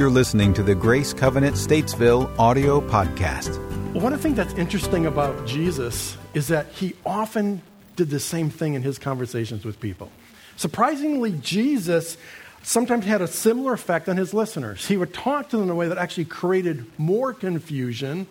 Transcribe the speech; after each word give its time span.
You're 0.00 0.08
listening 0.08 0.54
to 0.54 0.62
the 0.62 0.74
Grace 0.74 1.12
Covenant 1.12 1.56
Statesville 1.56 2.34
audio 2.38 2.80
podcast. 2.80 3.58
One 3.92 4.16
things 4.16 4.34
that's 4.34 4.54
interesting 4.54 5.04
about 5.04 5.46
Jesus 5.46 6.16
is 6.32 6.48
that 6.48 6.68
he 6.68 6.94
often 7.04 7.60
did 7.96 8.08
the 8.08 8.18
same 8.18 8.48
thing 8.48 8.72
in 8.72 8.80
his 8.80 8.98
conversations 8.98 9.62
with 9.62 9.78
people. 9.78 10.10
Surprisingly, 10.56 11.32
Jesus 11.32 12.16
sometimes 12.62 13.04
had 13.04 13.20
a 13.20 13.26
similar 13.26 13.74
effect 13.74 14.08
on 14.08 14.16
his 14.16 14.32
listeners. 14.32 14.86
He 14.86 14.96
would 14.96 15.12
talk 15.12 15.50
to 15.50 15.58
them 15.58 15.64
in 15.64 15.70
a 15.70 15.74
way 15.74 15.88
that 15.88 15.98
actually 15.98 16.24
created 16.24 16.86
more 16.96 17.34
confusion 17.34 18.26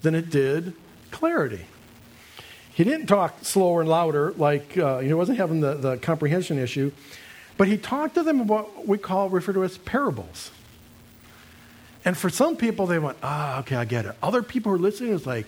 than 0.00 0.14
it 0.14 0.30
did 0.30 0.72
clarity. 1.10 1.66
He 2.72 2.82
didn't 2.82 3.08
talk 3.08 3.44
slower 3.44 3.82
and 3.82 3.90
louder, 3.90 4.32
like 4.38 4.78
uh, 4.78 5.00
he 5.00 5.12
wasn't 5.12 5.36
having 5.36 5.60
the, 5.60 5.74
the 5.74 5.96
comprehension 5.98 6.58
issue, 6.58 6.92
but 7.58 7.68
he 7.68 7.76
talked 7.76 8.14
to 8.14 8.22
them 8.22 8.46
what 8.46 8.88
we 8.88 8.96
call, 8.96 9.28
refer 9.28 9.52
to 9.52 9.64
as 9.64 9.76
parables. 9.76 10.50
And 12.04 12.16
for 12.16 12.28
some 12.28 12.56
people, 12.56 12.86
they 12.86 12.98
went, 12.98 13.18
ah, 13.22 13.60
okay, 13.60 13.76
I 13.76 13.84
get 13.84 14.04
it. 14.04 14.14
Other 14.22 14.42
people 14.42 14.70
who 14.70 14.76
are 14.76 14.80
listening 14.80 15.12
is 15.12 15.26
like, 15.26 15.46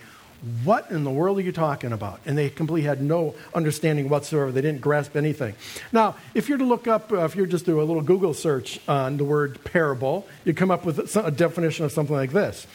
what 0.63 0.91
in 0.91 1.03
the 1.03 1.11
world 1.11 1.39
are 1.39 1.41
you 1.41 1.51
talking 1.51 1.91
about? 1.91 2.19
And 2.25 2.37
they 2.37 2.49
completely 2.49 2.87
had 2.87 3.01
no 3.01 3.35
understanding 3.55 4.07
whatsoever. 4.07 4.51
They 4.51 4.61
didn't 4.61 4.81
grasp 4.81 5.15
anything. 5.15 5.55
Now, 5.91 6.15
if 6.35 6.47
you're 6.47 6.59
to 6.59 6.63
look 6.63 6.87
up, 6.87 7.11
uh, 7.11 7.25
if 7.25 7.35
you're 7.35 7.47
just 7.47 7.65
do 7.65 7.81
a 7.81 7.83
little 7.83 8.03
Google 8.03 8.33
search 8.33 8.79
on 8.87 9.17
the 9.17 9.23
word 9.23 9.63
parable, 9.63 10.27
you 10.45 10.53
come 10.53 10.69
up 10.69 10.85
with 10.85 11.15
a, 11.15 11.25
a 11.25 11.31
definition 11.31 11.85
of 11.85 11.91
something 11.91 12.15
like 12.15 12.31
this. 12.31 12.67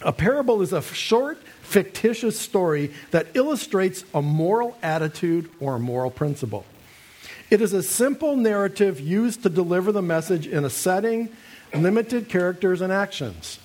A 0.00 0.12
parable 0.12 0.62
is 0.62 0.72
a 0.72 0.80
short, 0.80 1.38
fictitious 1.62 2.38
story 2.38 2.92
that 3.10 3.26
illustrates 3.34 4.04
a 4.14 4.22
moral 4.22 4.76
attitude 4.82 5.50
or 5.60 5.74
a 5.74 5.78
moral 5.80 6.10
principle. 6.10 6.64
It 7.50 7.60
is 7.60 7.72
a 7.72 7.82
simple 7.82 8.36
narrative 8.36 9.00
used 9.00 9.42
to 9.42 9.48
deliver 9.48 9.90
the 9.92 10.02
message 10.02 10.46
in 10.46 10.64
a 10.64 10.70
setting, 10.70 11.30
limited 11.74 12.28
characters, 12.28 12.80
and 12.80 12.92
actions. 12.92 13.58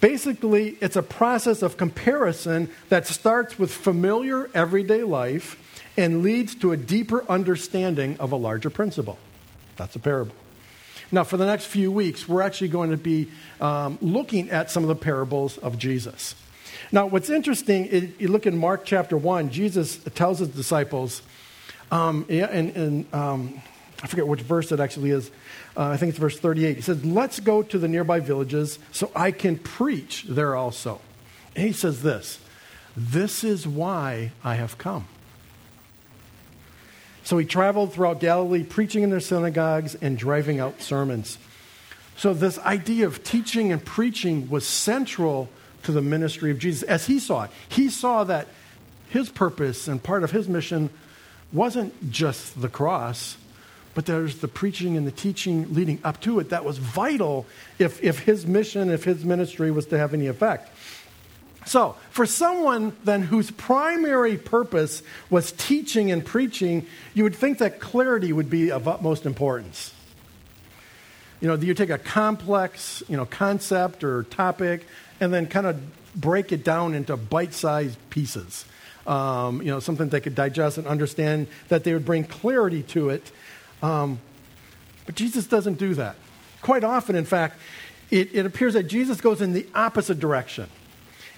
Basically, 0.00 0.76
it's 0.80 0.96
a 0.96 1.02
process 1.02 1.62
of 1.62 1.76
comparison 1.76 2.68
that 2.88 3.06
starts 3.06 3.58
with 3.58 3.72
familiar 3.72 4.50
everyday 4.52 5.04
life 5.04 5.58
and 5.96 6.22
leads 6.22 6.54
to 6.56 6.72
a 6.72 6.76
deeper 6.76 7.24
understanding 7.28 8.16
of 8.18 8.32
a 8.32 8.36
larger 8.36 8.70
principle. 8.70 9.18
That's 9.76 9.94
a 9.94 10.00
parable. 10.00 10.34
Now, 11.12 11.24
for 11.24 11.36
the 11.36 11.46
next 11.46 11.66
few 11.66 11.92
weeks, 11.92 12.26
we're 12.26 12.42
actually 12.42 12.68
going 12.68 12.90
to 12.90 12.96
be 12.96 13.28
um, 13.60 13.98
looking 14.00 14.50
at 14.50 14.70
some 14.70 14.82
of 14.82 14.88
the 14.88 14.96
parables 14.96 15.58
of 15.58 15.78
Jesus. 15.78 16.34
Now, 16.90 17.06
what's 17.06 17.30
interesting, 17.30 17.86
is 17.86 18.10
you 18.18 18.28
look 18.28 18.46
in 18.46 18.56
Mark 18.56 18.84
chapter 18.84 19.16
1, 19.16 19.50
Jesus 19.50 19.98
tells 20.14 20.38
his 20.38 20.48
disciples, 20.48 21.22
um, 21.90 22.24
and, 22.28 22.76
and 22.76 23.14
um, 23.14 23.62
I 24.02 24.06
forget 24.08 24.26
which 24.26 24.40
verse 24.40 24.72
it 24.72 24.80
actually 24.80 25.10
is. 25.10 25.30
Uh, 25.76 25.86
I 25.86 25.96
think 25.96 26.10
it's 26.10 26.18
verse 26.18 26.38
38. 26.38 26.76
He 26.76 26.82
says, 26.82 27.04
Let's 27.04 27.40
go 27.40 27.62
to 27.62 27.78
the 27.78 27.88
nearby 27.88 28.20
villages 28.20 28.78
so 28.90 29.10
I 29.14 29.30
can 29.30 29.56
preach 29.56 30.24
there 30.28 30.56
also. 30.56 31.00
And 31.54 31.66
he 31.66 31.72
says 31.72 32.02
this 32.02 32.40
This 32.96 33.44
is 33.44 33.66
why 33.66 34.32
I 34.42 34.56
have 34.56 34.78
come. 34.78 35.06
So 37.24 37.38
he 37.38 37.46
traveled 37.46 37.92
throughout 37.92 38.18
Galilee, 38.18 38.64
preaching 38.64 39.04
in 39.04 39.10
their 39.10 39.20
synagogues 39.20 39.94
and 39.94 40.18
driving 40.18 40.58
out 40.58 40.82
sermons. 40.82 41.38
So, 42.16 42.34
this 42.34 42.58
idea 42.58 43.06
of 43.06 43.24
teaching 43.24 43.72
and 43.72 43.84
preaching 43.84 44.50
was 44.50 44.66
central 44.66 45.48
to 45.84 45.92
the 45.92 46.02
ministry 46.02 46.50
of 46.50 46.58
Jesus 46.58 46.82
as 46.82 47.06
he 47.06 47.18
saw 47.18 47.44
it. 47.44 47.50
He 47.68 47.88
saw 47.88 48.24
that 48.24 48.48
his 49.08 49.28
purpose 49.28 49.88
and 49.88 50.02
part 50.02 50.24
of 50.24 50.30
his 50.30 50.48
mission 50.48 50.90
wasn't 51.52 52.10
just 52.10 52.60
the 52.60 52.68
cross, 52.68 53.36
but 53.94 54.06
there's 54.06 54.38
the 54.38 54.48
preaching 54.48 54.96
and 54.96 55.06
the 55.06 55.12
teaching 55.12 55.72
leading 55.74 55.98
up 56.04 56.20
to 56.22 56.40
it 56.40 56.50
that 56.50 56.64
was 56.64 56.78
vital 56.78 57.46
if, 57.78 58.02
if 58.02 58.20
his 58.20 58.46
mission, 58.46 58.90
if 58.90 59.04
his 59.04 59.24
ministry 59.24 59.70
was 59.70 59.86
to 59.86 59.98
have 59.98 60.14
any 60.14 60.26
effect. 60.26 60.70
So, 61.64 61.96
for 62.10 62.26
someone 62.26 62.96
then 63.04 63.22
whose 63.22 63.50
primary 63.50 64.36
purpose 64.36 65.02
was 65.30 65.52
teaching 65.52 66.10
and 66.10 66.24
preaching, 66.24 66.86
you 67.14 67.22
would 67.22 67.36
think 67.36 67.58
that 67.58 67.78
clarity 67.78 68.32
would 68.32 68.50
be 68.50 68.72
of 68.72 68.88
utmost 68.88 69.26
importance. 69.26 69.94
You 71.40 71.48
know, 71.48 71.54
you 71.54 71.74
take 71.74 71.90
a 71.90 71.98
complex, 71.98 73.02
you 73.08 73.16
know, 73.16 73.26
concept 73.26 74.04
or 74.04 74.24
topic 74.24 74.86
and 75.20 75.32
then 75.32 75.46
kind 75.46 75.66
of 75.66 75.80
break 76.14 76.52
it 76.52 76.64
down 76.64 76.94
into 76.94 77.16
bite-sized 77.16 77.98
pieces. 78.10 78.64
Um, 79.06 79.60
you 79.60 79.68
know, 79.68 79.80
something 79.80 80.08
they 80.08 80.20
could 80.20 80.36
digest 80.36 80.78
and 80.78 80.86
understand, 80.86 81.48
that 81.68 81.82
they 81.82 81.92
would 81.92 82.04
bring 82.04 82.24
clarity 82.24 82.82
to 82.84 83.10
it 83.10 83.32
um, 83.82 84.20
but 85.06 85.14
Jesus 85.14 85.46
doesn't 85.46 85.78
do 85.78 85.94
that. 85.94 86.16
Quite 86.60 86.84
often, 86.84 87.16
in 87.16 87.24
fact, 87.24 87.58
it, 88.10 88.34
it 88.34 88.46
appears 88.46 88.74
that 88.74 88.84
Jesus 88.84 89.20
goes 89.20 89.42
in 89.42 89.52
the 89.52 89.66
opposite 89.74 90.20
direction. 90.20 90.68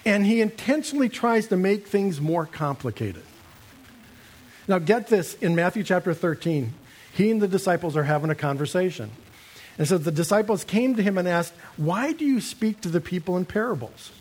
And 0.04 0.26
he 0.26 0.42
intentionally 0.42 1.08
tries 1.08 1.46
to 1.48 1.56
make 1.56 1.86
things 1.86 2.20
more 2.20 2.44
complicated. 2.44 3.22
Now, 4.68 4.78
get 4.78 5.08
this 5.08 5.34
in 5.34 5.54
Matthew 5.54 5.82
chapter 5.82 6.12
13, 6.12 6.74
he 7.12 7.30
and 7.30 7.40
the 7.40 7.48
disciples 7.48 7.96
are 7.96 8.04
having 8.04 8.30
a 8.30 8.34
conversation. 8.34 9.10
And 9.78 9.88
so 9.88 9.98
the 9.98 10.12
disciples 10.12 10.64
came 10.64 10.94
to 10.96 11.02
him 11.02 11.18
and 11.18 11.26
asked, 11.26 11.54
Why 11.76 12.12
do 12.12 12.24
you 12.24 12.40
speak 12.40 12.80
to 12.82 12.88
the 12.88 13.00
people 13.00 13.36
in 13.36 13.44
parables? 13.44 14.12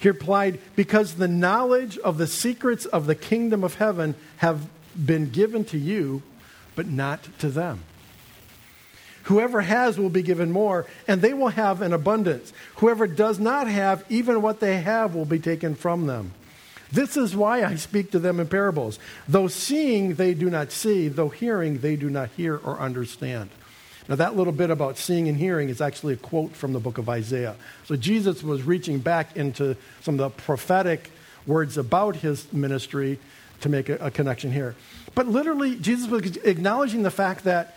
He 0.00 0.08
replied, 0.08 0.58
Because 0.76 1.14
the 1.14 1.28
knowledge 1.28 1.98
of 1.98 2.18
the 2.18 2.26
secrets 2.26 2.84
of 2.84 3.06
the 3.06 3.14
kingdom 3.14 3.62
of 3.62 3.76
heaven 3.76 4.14
have 4.38 4.68
been 4.94 5.30
given 5.30 5.64
to 5.66 5.78
you, 5.78 6.22
but 6.74 6.86
not 6.86 7.28
to 7.38 7.48
them. 7.48 7.82
Whoever 9.24 9.62
has 9.62 9.98
will 9.98 10.10
be 10.10 10.22
given 10.22 10.52
more, 10.52 10.86
and 11.08 11.22
they 11.22 11.32
will 11.32 11.48
have 11.48 11.80
an 11.80 11.94
abundance. 11.94 12.52
Whoever 12.76 13.06
does 13.06 13.38
not 13.38 13.68
have, 13.68 14.04
even 14.10 14.42
what 14.42 14.60
they 14.60 14.80
have 14.80 15.14
will 15.14 15.24
be 15.24 15.38
taken 15.38 15.74
from 15.74 16.06
them. 16.06 16.32
This 16.92 17.16
is 17.16 17.34
why 17.34 17.64
I 17.64 17.76
speak 17.76 18.10
to 18.10 18.18
them 18.18 18.38
in 18.38 18.46
parables. 18.46 18.98
Though 19.26 19.48
seeing, 19.48 20.14
they 20.14 20.34
do 20.34 20.50
not 20.50 20.70
see. 20.70 21.08
Though 21.08 21.30
hearing, 21.30 21.78
they 21.78 21.96
do 21.96 22.10
not 22.10 22.28
hear 22.36 22.56
or 22.56 22.78
understand. 22.78 23.50
Now, 24.08 24.16
that 24.16 24.36
little 24.36 24.52
bit 24.52 24.68
about 24.68 24.98
seeing 24.98 25.28
and 25.28 25.38
hearing 25.38 25.70
is 25.70 25.80
actually 25.80 26.12
a 26.12 26.18
quote 26.18 26.54
from 26.54 26.74
the 26.74 26.78
book 26.78 26.98
of 26.98 27.08
Isaiah. 27.08 27.56
So, 27.86 27.96
Jesus 27.96 28.42
was 28.42 28.62
reaching 28.62 28.98
back 28.98 29.36
into 29.36 29.76
some 30.02 30.14
of 30.14 30.18
the 30.18 30.42
prophetic 30.42 31.10
words 31.46 31.76
about 31.78 32.16
his 32.16 32.52
ministry 32.52 33.18
to 33.60 33.68
make 33.68 33.88
a, 33.88 33.96
a 33.96 34.10
connection 34.10 34.52
here. 34.52 34.74
But 35.14 35.28
literally, 35.28 35.76
Jesus 35.76 36.08
was 36.08 36.36
acknowledging 36.38 37.02
the 37.02 37.10
fact 37.10 37.44
that 37.44 37.76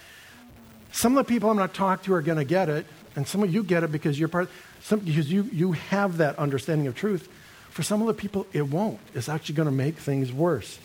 some 0.91 1.17
of 1.17 1.25
the 1.25 1.29
people 1.29 1.49
I'm 1.49 1.57
going 1.57 1.69
to 1.69 1.75
talk 1.75 2.03
to 2.03 2.13
are 2.13 2.21
going 2.21 2.37
to 2.37 2.45
get 2.45 2.69
it, 2.69 2.85
and 3.15 3.27
some 3.27 3.43
of 3.43 3.53
you 3.53 3.63
get 3.63 3.83
it 3.83 3.91
because 3.91 4.19
you're 4.19 4.29
part, 4.29 4.49
some, 4.81 4.99
because 4.99 5.31
you, 5.31 5.43
you 5.51 5.73
have 5.73 6.17
that 6.17 6.37
understanding 6.39 6.87
of 6.87 6.95
truth. 6.95 7.29
For 7.69 7.83
some 7.83 8.01
of 8.01 8.07
the 8.07 8.13
people, 8.13 8.47
it 8.53 8.63
won't. 8.63 8.99
It's 9.13 9.29
actually 9.29 9.55
going 9.55 9.67
to 9.67 9.75
make 9.75 9.97
things 9.97 10.31
worse. 10.31 10.79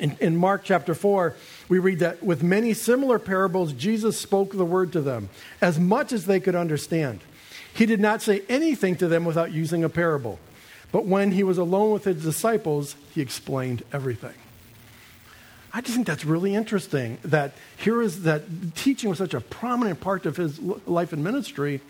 In, 0.00 0.16
in 0.20 0.36
Mark 0.36 0.62
chapter 0.64 0.94
4, 0.94 1.36
we 1.68 1.78
read 1.78 2.00
that 2.00 2.22
with 2.22 2.42
many 2.42 2.74
similar 2.74 3.18
parables, 3.18 3.72
Jesus 3.72 4.18
spoke 4.18 4.52
the 4.52 4.64
word 4.64 4.92
to 4.92 5.00
them 5.00 5.28
as 5.60 5.78
much 5.78 6.12
as 6.12 6.26
they 6.26 6.40
could 6.40 6.54
understand. 6.54 7.20
He 7.74 7.86
did 7.86 8.00
not 8.00 8.22
say 8.22 8.42
anything 8.48 8.96
to 8.96 9.08
them 9.08 9.24
without 9.24 9.52
using 9.52 9.84
a 9.84 9.88
parable. 9.88 10.38
But 10.94 11.06
when 11.06 11.32
he 11.32 11.42
was 11.42 11.58
alone 11.58 11.90
with 11.90 12.04
his 12.04 12.22
disciples, 12.22 12.94
he 13.12 13.20
explained 13.20 13.82
everything. 13.92 14.34
I 15.72 15.80
just 15.80 15.94
think 15.94 16.06
that's 16.06 16.24
really 16.24 16.54
interesting 16.54 17.18
that 17.24 17.54
here 17.76 18.00
is 18.00 18.22
that 18.22 18.76
teaching 18.76 19.10
was 19.10 19.18
such 19.18 19.34
a 19.34 19.40
prominent 19.40 19.98
part 19.98 20.24
of 20.24 20.36
his 20.36 20.60
life 20.60 21.12
and 21.12 21.24
ministry, 21.24 21.80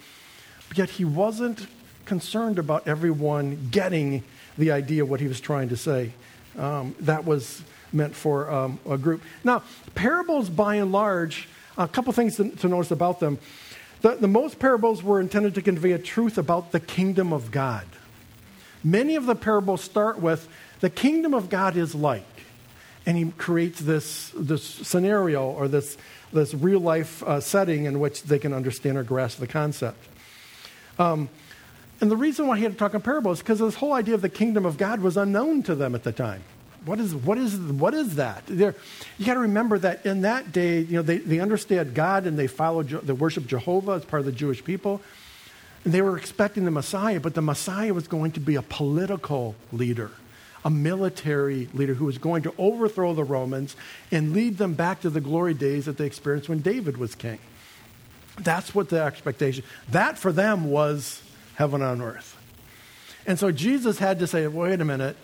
but 0.71 0.79
yet 0.79 0.89
he 0.89 1.05
wasn't 1.05 1.67
concerned 2.07 2.59
about 2.59 2.89
everyone 2.89 3.69
getting 3.71 4.25
the 4.57 4.73
idea 4.73 5.03
of 5.03 5.11
what 5.11 5.21
he 5.21 5.29
was 5.29 5.39
trying 5.39 5.69
to 5.69 5.77
say. 5.77 6.15
Um, 6.57 6.95
that 7.01 7.27
was 7.27 7.61
meant 7.93 8.15
for 8.15 8.51
um, 8.51 8.79
a 8.89 8.97
group. 8.97 9.21
Now, 9.45 9.65
parables, 9.95 10.49
by 10.49 10.77
and 10.77 10.93
large, 10.93 11.47
a 11.77 11.87
couple 11.87 12.11
things 12.15 12.37
to, 12.37 12.49
to 12.49 12.69
notice 12.69 12.91
about 12.91 13.21
them. 13.21 13.39
The, 14.01 14.15
the 14.15 14.29
most 14.29 14.59
parables 14.59 15.03
were 15.03 15.21
intended 15.21 15.55
to 15.57 15.61
convey 15.61 15.93
a 15.93 15.99
truth 15.99 16.39
about 16.39 16.73
the 16.73 16.81
kingdom 16.81 17.35
of 17.35 17.51
God. 17.51 17.85
Many 18.85 19.17
of 19.17 19.27
the 19.27 19.35
parables 19.35 19.83
start 19.83 20.21
with 20.21 20.47
the 20.81 20.91
kingdom 20.91 21.33
of 21.33 21.49
God 21.49 21.77
is 21.77 21.95
like 21.95 22.25
and 23.07 23.17
he 23.17 23.31
creates 23.33 23.81
this, 23.81 24.33
this 24.37 24.63
scenario 24.63 25.45
or 25.51 25.69
this, 25.69 25.97
this 26.33 26.55
real 26.55 26.81
life 26.81 27.23
uh, 27.23 27.41
setting 27.41 27.85
in 27.85 28.01
which 28.01 28.23
they 28.23 28.39
can 28.39 28.53
understand 28.53 28.97
or 28.97 29.03
grasp 29.03 29.39
the 29.39 29.47
concept. 29.47 30.03
Um, 30.99 31.29
and 32.01 32.11
the 32.11 32.17
reason 32.17 32.47
why 32.47 32.57
he 32.57 32.63
had 32.63 32.73
to 32.73 32.79
talk 32.79 32.95
in 32.95 33.01
parables 33.01 33.39
is 33.39 33.43
because 33.43 33.59
this 33.59 33.77
whole 33.77 33.93
idea 33.93 34.15
of 34.15 34.23
the 34.23 34.29
kingdom 34.29 34.65
of 34.67 34.79
God 34.79 35.01
was 35.01 35.17
unknown 35.17 35.63
to 35.65 35.75
them 35.75 35.95
at 35.95 36.03
the 36.03 36.13
time. 36.13 36.43
What 36.85 37.01
is, 37.01 37.15
what 37.15 37.39
is, 37.39 37.57
what 37.57 37.95
is 37.95 38.17
that? 38.17 38.43
They're, 38.47 38.75
you 39.17 39.25
got 39.25 39.35
to 39.35 39.41
remember 39.41 39.79
that 39.79 40.05
in 40.05 40.23
that 40.23 40.53
day, 40.53 40.81
you 40.81 40.97
know, 40.97 41.03
they, 41.03 41.19
they 41.19 41.41
understood 41.41 41.95
God 41.95 42.27
and 42.27 42.39
they 42.39 42.47
followed, 42.47 42.89
they 42.89 43.13
worshiped 43.13 43.47
Jehovah 43.47 43.93
as 43.93 44.05
part 44.05 44.21
of 44.21 44.27
the 44.27 44.33
Jewish 44.33 44.63
people. 44.63 45.01
They 45.85 46.01
were 46.01 46.17
expecting 46.17 46.65
the 46.65 46.71
Messiah, 46.71 47.21
but 47.21 47.35
the 47.35 47.43
Messiah 47.43 47.93
was 47.93 48.09
going 48.09 48.33
to 48.33 48.41
be 48.41 48.57
a 48.57 48.63
political 48.63 49.55
leader 49.73 50.11
a 50.65 50.71
military 50.71 51.69
leader 51.75 51.95
who 51.95 52.07
was 52.07 52.19
going 52.19 52.43
to 52.43 52.55
overthrow 52.57 53.13
the 53.13 53.25
Romans 53.25 53.77
and 54.11 54.33
lead 54.33 54.57
them 54.57 54.75
back 54.75 55.03
to 55.03 55.11
the 55.11 55.21
glory 55.21 55.55
days 55.55 55.85
that 55.85 55.99
they 55.99 56.07
experienced 56.07 56.49
when 56.49 56.61
David 56.61 56.97
was 56.97 57.15
king. 57.15 57.39
That's 58.41 58.75
what 58.75 58.89
the 58.89 59.01
expectation. 59.01 59.63
That 59.91 60.19
for 60.19 60.33
them 60.33 60.71
was 60.71 61.23
heaven 61.55 61.83
on 61.83 62.01
earth. 62.01 62.37
And 63.27 63.39
so 63.39 63.53
Jesus 63.53 63.99
had 63.99 64.19
to 64.21 64.27
say, 64.27 64.47
wait 64.47 64.81
a 64.81 64.85
minute, 64.85 65.17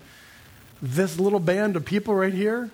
this 0.82 1.18
little 1.18 1.40
band 1.40 1.74
of 1.76 1.84
people 1.84 2.14
right 2.14 2.32
here, 2.32 2.70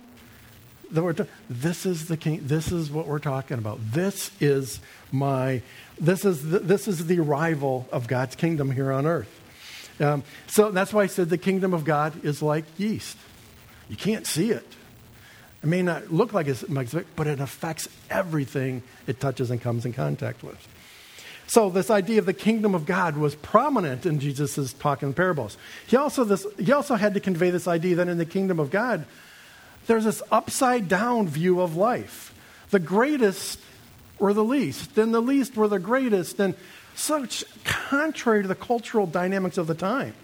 this 0.90 1.86
is 1.86 2.08
the 2.08 2.16
king, 2.16 2.40
this 2.42 2.72
is 2.72 2.90
what 2.90 3.06
we're 3.06 3.18
talking 3.18 3.58
about. 3.58 3.78
This 3.92 4.30
is 4.40 4.80
my, 5.12 5.62
this 6.00 6.24
is 6.24 6.48
the, 6.50 6.58
this 6.60 6.88
is 6.88 7.06
the 7.06 7.20
arrival 7.20 7.86
of 7.92 8.06
God's 8.06 8.36
kingdom 8.36 8.70
here 8.70 8.92
on 8.92 9.06
earth. 9.06 9.40
Um, 10.00 10.22
so 10.46 10.70
that's 10.70 10.92
why 10.92 11.02
I 11.02 11.06
said 11.06 11.30
the 11.30 11.38
kingdom 11.38 11.72
of 11.72 11.84
God 11.84 12.24
is 12.24 12.42
like 12.42 12.64
yeast. 12.78 13.16
You 13.88 13.96
can't 13.96 14.26
see 14.26 14.50
it. 14.50 14.66
It 15.62 15.66
may 15.66 15.82
not 15.82 16.12
look 16.12 16.32
like 16.32 16.48
it's, 16.48 16.62
but 16.62 17.26
it 17.26 17.40
affects 17.40 17.88
everything 18.10 18.82
it 19.06 19.20
touches 19.20 19.50
and 19.50 19.60
comes 19.60 19.86
in 19.86 19.92
contact 19.92 20.42
with. 20.42 20.68
So 21.48 21.70
this 21.70 21.90
idea 21.90 22.18
of 22.18 22.26
the 22.26 22.34
kingdom 22.34 22.74
of 22.74 22.86
God 22.86 23.16
was 23.16 23.36
prominent 23.36 24.04
in 24.04 24.18
Jesus' 24.18 24.72
talk 24.72 25.02
in 25.02 25.14
parables. 25.14 25.56
He 25.86 25.96
also, 25.96 26.24
this, 26.24 26.44
he 26.58 26.72
also 26.72 26.96
had 26.96 27.14
to 27.14 27.20
convey 27.20 27.50
this 27.50 27.68
idea 27.68 27.96
that 27.96 28.08
in 28.08 28.18
the 28.18 28.26
kingdom 28.26 28.58
of 28.58 28.70
God, 28.70 29.06
there's 29.86 30.04
this 30.04 30.22
upside 30.30 30.88
down 30.88 31.28
view 31.28 31.60
of 31.60 31.76
life. 31.76 32.34
The 32.70 32.80
greatest 32.80 33.60
were 34.18 34.32
the 34.32 34.44
least, 34.44 34.96
and 34.98 35.14
the 35.14 35.20
least 35.20 35.56
were 35.56 35.68
the 35.68 35.78
greatest, 35.78 36.40
and 36.40 36.54
such 36.94 37.44
contrary 37.64 38.42
to 38.42 38.48
the 38.48 38.54
cultural 38.54 39.06
dynamics 39.06 39.58
of 39.58 39.66
the 39.66 39.74
time. 39.74 40.14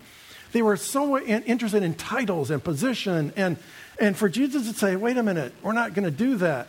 They 0.53 0.63
were 0.63 0.77
so 0.77 1.19
interested 1.19 1.83
in 1.83 1.95
titles 1.95 2.51
and 2.51 2.63
position, 2.63 3.33
and, 3.37 3.57
and 3.99 4.17
for 4.17 4.29
Jesus 4.29 4.69
to 4.69 4.75
say, 4.75 4.97
wait 4.97 5.17
a 5.17 5.23
minute, 5.23 5.53
we're 5.63 5.73
not 5.73 5.95
going 5.95 6.05
to 6.05 6.11
do 6.11 6.37
that 6.37 6.69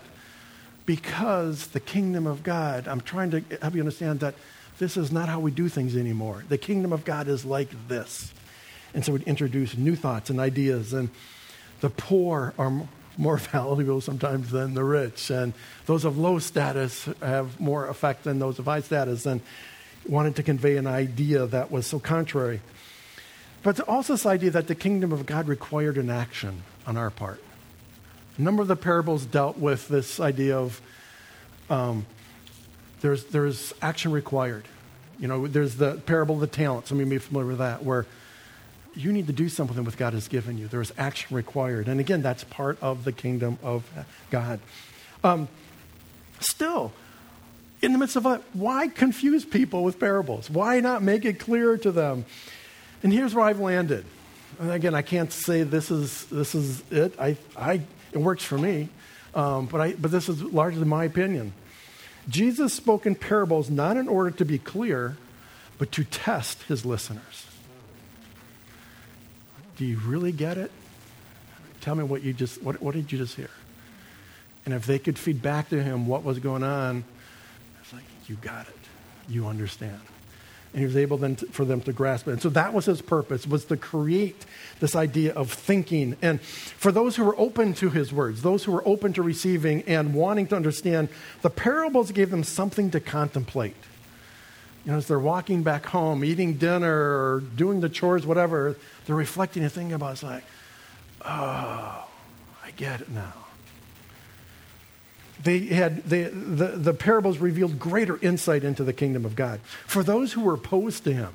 because 0.85 1.67
the 1.67 1.79
kingdom 1.79 2.27
of 2.27 2.43
God, 2.43 2.87
I'm 2.87 3.01
trying 3.01 3.31
to 3.31 3.43
help 3.61 3.73
you 3.73 3.81
understand 3.81 4.19
that 4.19 4.35
this 4.79 4.97
is 4.97 5.11
not 5.11 5.29
how 5.29 5.39
we 5.39 5.51
do 5.51 5.69
things 5.69 5.95
anymore. 5.95 6.43
The 6.49 6.57
kingdom 6.57 6.91
of 6.91 7.05
God 7.05 7.27
is 7.27 7.45
like 7.45 7.69
this. 7.87 8.33
And 8.93 9.03
so 9.03 9.13
we 9.13 9.21
introduce 9.23 9.77
new 9.77 9.95
thoughts 9.95 10.29
and 10.29 10.39
ideas, 10.39 10.93
and 10.93 11.09
the 11.83 11.89
poor 11.89 12.53
are 12.57 12.71
more 13.17 13.37
valuable 13.51 13.99
sometimes 13.99 14.49
than 14.49 14.73
the 14.73 14.83
rich, 14.83 15.29
and 15.29 15.53
those 15.85 16.05
of 16.05 16.17
low 16.17 16.39
status 16.39 17.09
have 17.21 17.59
more 17.59 17.87
effect 17.87 18.23
than 18.23 18.39
those 18.39 18.57
of 18.57 18.65
high 18.65 18.79
status, 18.79 19.25
and 19.25 19.41
wanted 20.07 20.37
to 20.37 20.43
convey 20.43 20.77
an 20.77 20.87
idea 20.87 21.45
that 21.45 21.71
was 21.71 21.85
so 21.85 21.99
contrary. 21.99 22.61
But 23.63 23.81
also 23.81 24.13
this 24.13 24.25
idea 24.25 24.51
that 24.51 24.67
the 24.67 24.75
kingdom 24.75 25.11
of 25.11 25.25
God 25.25 25.49
required 25.49 25.97
an 25.97 26.09
action 26.09 26.63
on 26.87 26.95
our 26.95 27.09
part. 27.09 27.43
A 28.37 28.41
number 28.41 28.61
of 28.61 28.69
the 28.69 28.77
parables 28.77 29.25
dealt 29.25 29.57
with 29.57 29.89
this 29.89 30.21
idea 30.21 30.57
of 30.57 30.81
um, 31.69 32.05
there's, 33.01 33.25
there's 33.25 33.73
action 33.81 34.13
required. 34.13 34.65
You 35.19 35.27
know, 35.27 35.47
there's 35.47 35.75
the 35.75 35.95
parable 35.95 36.35
of 36.35 36.41
the 36.41 36.47
talents. 36.47 36.89
Some 36.89 36.97
of 36.97 37.01
you 37.01 37.05
may 37.07 37.15
be 37.15 37.19
familiar 37.19 37.47
with 37.47 37.57
that, 37.59 37.83
where 37.83 38.05
you 38.95 39.11
need 39.11 39.27
to 39.27 39.33
do 39.33 39.49
something 39.49 39.83
with 39.83 39.97
God 39.97 40.13
has 40.13 40.27
given 40.27 40.57
you. 40.57 40.67
There's 40.67 40.91
action 40.97 41.35
required. 41.35 41.87
And 41.87 41.99
again, 41.99 42.21
that's 42.21 42.43
part 42.43 42.77
of 42.81 43.03
the 43.03 43.11
kingdom 43.11 43.57
of 43.63 43.89
God. 44.29 44.59
Um, 45.23 45.47
still, 46.39 46.91
in 47.81 47.91
the 47.91 47.97
midst 47.97 48.15
of 48.15 48.25
it, 48.25 48.41
why 48.53 48.87
confuse 48.87 49.45
people 49.45 49.83
with 49.83 49.99
parables? 49.99 50.49
Why 50.49 50.79
not 50.79 51.01
make 51.01 51.25
it 51.25 51.39
clear 51.39 51.77
to 51.77 51.91
them? 51.91 52.25
And 53.01 53.11
here's 53.11 53.35
where 53.35 53.45
I've 53.45 53.59
landed. 53.59 54.05
And 54.59 54.71
again, 54.71 54.95
I 54.95 55.01
can't 55.01 55.31
say 55.31 55.63
this 55.63 55.91
is, 55.91 56.25
this 56.25 56.55
is 56.55 56.83
it. 56.91 57.19
I, 57.19 57.37
I 57.57 57.81
it 58.11 58.19
works 58.19 58.43
for 58.43 58.57
me. 58.57 58.89
Um, 59.35 59.65
but, 59.65 59.81
I, 59.81 59.93
but 59.93 60.11
this 60.11 60.29
is 60.29 60.41
largely 60.41 60.85
my 60.85 61.05
opinion. 61.05 61.53
Jesus 62.29 62.73
spoke 62.73 63.05
in 63.05 63.15
parables 63.15 63.69
not 63.69 63.97
in 63.97 64.07
order 64.07 64.31
to 64.31 64.45
be 64.45 64.57
clear, 64.57 65.17
but 65.77 65.91
to 65.93 66.03
test 66.03 66.63
his 66.63 66.85
listeners. 66.85 67.45
Do 69.83 69.89
you 69.89 69.99
really 70.05 70.31
get 70.31 70.57
it? 70.57 70.71
Tell 71.81 71.93
me 71.93 72.05
what 72.05 72.23
you 72.23 72.31
just 72.31 72.63
what, 72.63 72.81
what 72.81 72.95
did 72.95 73.11
you 73.11 73.17
just 73.17 73.35
hear? 73.35 73.49
And 74.63 74.73
if 74.73 74.85
they 74.85 74.97
could 74.97 75.19
feed 75.19 75.41
back 75.41 75.67
to 75.71 75.83
him 75.83 76.07
what 76.07 76.23
was 76.23 76.39
going 76.39 76.63
on, 76.63 77.03
it's 77.81 77.91
like, 77.91 78.05
you 78.27 78.37
got 78.37 78.69
it. 78.69 78.77
You 79.27 79.45
understand 79.45 79.99
and 80.71 80.79
he 80.79 80.85
was 80.85 80.95
able 80.95 81.17
then 81.17 81.35
to, 81.35 81.47
for 81.47 81.65
them 81.65 81.81
to 81.81 81.91
grasp 81.91 82.29
it. 82.29 82.31
And 82.31 82.41
so 82.41 82.47
that 82.51 82.73
was 82.73 82.85
his 82.85 83.01
purpose, 83.01 83.45
was 83.45 83.65
to 83.65 83.75
create 83.75 84.45
this 84.79 84.95
idea 84.95 85.33
of 85.33 85.51
thinking. 85.51 86.15
And 86.21 86.39
for 86.41 86.93
those 86.93 87.17
who 87.17 87.25
were 87.25 87.37
open 87.37 87.73
to 87.75 87.89
his 87.89 88.13
words, 88.13 88.41
those 88.41 88.63
who 88.63 88.71
were 88.71 88.87
open 88.87 89.11
to 89.13 89.21
receiving 89.21 89.83
and 89.83 90.13
wanting 90.13 90.47
to 90.47 90.55
understand, 90.55 91.09
the 91.41 91.49
parables 91.49 92.11
gave 92.11 92.29
them 92.29 92.45
something 92.45 92.89
to 92.91 93.01
contemplate. 93.01 93.75
You 94.85 94.91
know, 94.91 94.97
as 94.97 95.07
they're 95.07 95.19
walking 95.19 95.63
back 95.63 95.85
home, 95.85 96.25
eating 96.25 96.55
dinner 96.55 96.91
or 96.91 97.43
doing 97.55 97.79
the 97.79 97.89
chores, 97.89 98.25
whatever, 98.25 98.75
they're 99.05 99.15
reflecting 99.15 99.63
and 99.63 99.71
thinking 99.71 99.93
about 99.93 100.13
it's 100.13 100.23
like, 100.23 100.43
oh, 101.25 102.05
I 102.65 102.71
get 102.75 103.01
it 103.01 103.09
now 103.09 103.33
they 105.43 105.59
had 105.59 106.03
they, 106.03 106.23
the, 106.23 106.67
the 106.67 106.93
parables 106.93 107.37
revealed 107.37 107.77
greater 107.77 108.17
insight 108.21 108.63
into 108.63 108.83
the 108.83 108.93
kingdom 108.93 109.25
of 109.25 109.35
God. 109.35 109.59
For 109.85 110.03
those 110.03 110.33
who 110.33 110.41
were 110.41 110.53
opposed 110.53 111.03
to 111.03 111.13
him, 111.13 111.33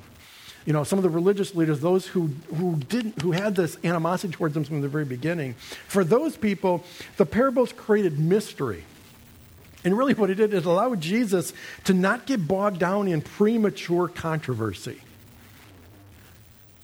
you 0.64 0.72
know, 0.72 0.84
some 0.84 0.98
of 0.98 1.02
the 1.02 1.10
religious 1.10 1.54
leaders, 1.54 1.80
those 1.80 2.06
who, 2.06 2.30
who 2.54 2.76
didn't 2.76 3.22
who 3.22 3.32
had 3.32 3.54
this 3.54 3.78
animosity 3.84 4.32
towards 4.32 4.56
him 4.56 4.64
from 4.64 4.80
the 4.80 4.88
very 4.88 5.04
beginning, 5.04 5.54
for 5.54 6.04
those 6.04 6.36
people, 6.36 6.84
the 7.16 7.26
parables 7.26 7.72
created 7.72 8.18
mystery. 8.18 8.84
And 9.84 9.96
really 9.96 10.14
what 10.14 10.30
it 10.30 10.34
did 10.34 10.52
is 10.54 10.64
allowed 10.64 11.00
Jesus 11.00 11.52
to 11.84 11.94
not 11.94 12.26
get 12.26 12.46
bogged 12.46 12.78
down 12.78 13.08
in 13.08 13.22
premature 13.22 14.08
controversy. 14.08 15.00